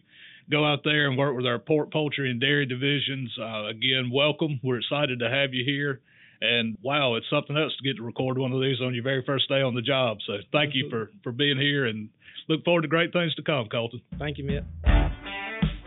go 0.50 0.66
out 0.66 0.80
there 0.84 1.08
and 1.08 1.16
work 1.16 1.36
with 1.36 1.46
our 1.46 1.58
pork, 1.58 1.92
poultry, 1.92 2.30
and 2.30 2.40
dairy 2.40 2.66
divisions. 2.66 3.32
Uh, 3.40 3.66
again, 3.68 4.10
welcome. 4.12 4.60
We're 4.62 4.78
excited 4.78 5.20
to 5.20 5.30
have 5.30 5.54
you 5.54 5.64
here. 5.64 6.00
And 6.42 6.76
wow, 6.82 7.16
it's 7.16 7.26
something 7.30 7.56
else 7.56 7.72
to 7.76 7.84
get 7.84 7.96
to 7.96 8.02
record 8.02 8.38
one 8.38 8.52
of 8.52 8.60
these 8.60 8.80
on 8.80 8.94
your 8.94 9.04
very 9.04 9.22
first 9.24 9.48
day 9.48 9.60
on 9.60 9.74
the 9.74 9.82
job. 9.82 10.18
So 10.26 10.34
thank 10.52 10.74
you 10.74 10.88
for, 10.88 11.10
for 11.22 11.32
being 11.32 11.58
here 11.58 11.86
and 11.86 12.08
look 12.48 12.64
forward 12.64 12.82
to 12.82 12.88
great 12.88 13.12
things 13.12 13.34
to 13.34 13.42
come, 13.42 13.68
Colton. 13.70 14.00
Thank 14.18 14.38
you, 14.38 14.44
Mitt. 14.44 14.64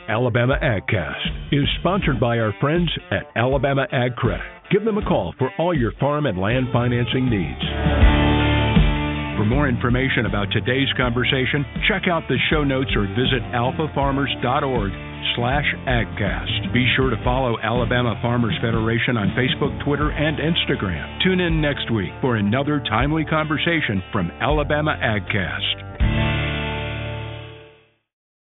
Alabama 0.09 0.59
AgCast 0.61 1.53
is 1.53 1.63
sponsored 1.79 2.19
by 2.19 2.39
our 2.39 2.53
friends 2.59 2.91
at 3.11 3.23
Alabama 3.35 3.87
Ag 3.91 4.15
Credit. 4.15 4.43
Give 4.69 4.83
them 4.83 4.97
a 4.97 5.05
call 5.05 5.33
for 5.37 5.49
all 5.57 5.77
your 5.77 5.93
farm 5.99 6.25
and 6.25 6.37
land 6.37 6.67
financing 6.73 7.29
needs. 7.29 7.63
For 9.39 9.45
more 9.45 9.67
information 9.67 10.25
about 10.25 10.51
today's 10.51 10.91
conversation, 10.97 11.65
check 11.87 12.03
out 12.11 12.23
the 12.27 12.37
show 12.51 12.63
notes 12.63 12.91
or 12.95 13.07
visit 13.15 13.41
alfafarmers.org 13.55 14.91
slash 15.35 15.65
agcast. 15.87 16.73
Be 16.73 16.85
sure 16.95 17.09
to 17.09 17.17
follow 17.23 17.57
Alabama 17.63 18.19
Farmers 18.21 18.55
Federation 18.61 19.15
on 19.15 19.31
Facebook, 19.39 19.73
Twitter, 19.85 20.11
and 20.11 20.37
Instagram. 20.37 21.23
Tune 21.23 21.39
in 21.39 21.61
next 21.61 21.91
week 21.91 22.11
for 22.21 22.35
another 22.35 22.79
timely 22.89 23.25
conversation 23.25 24.03
from 24.11 24.31
Alabama 24.41 24.95
AgCast. 25.01 25.92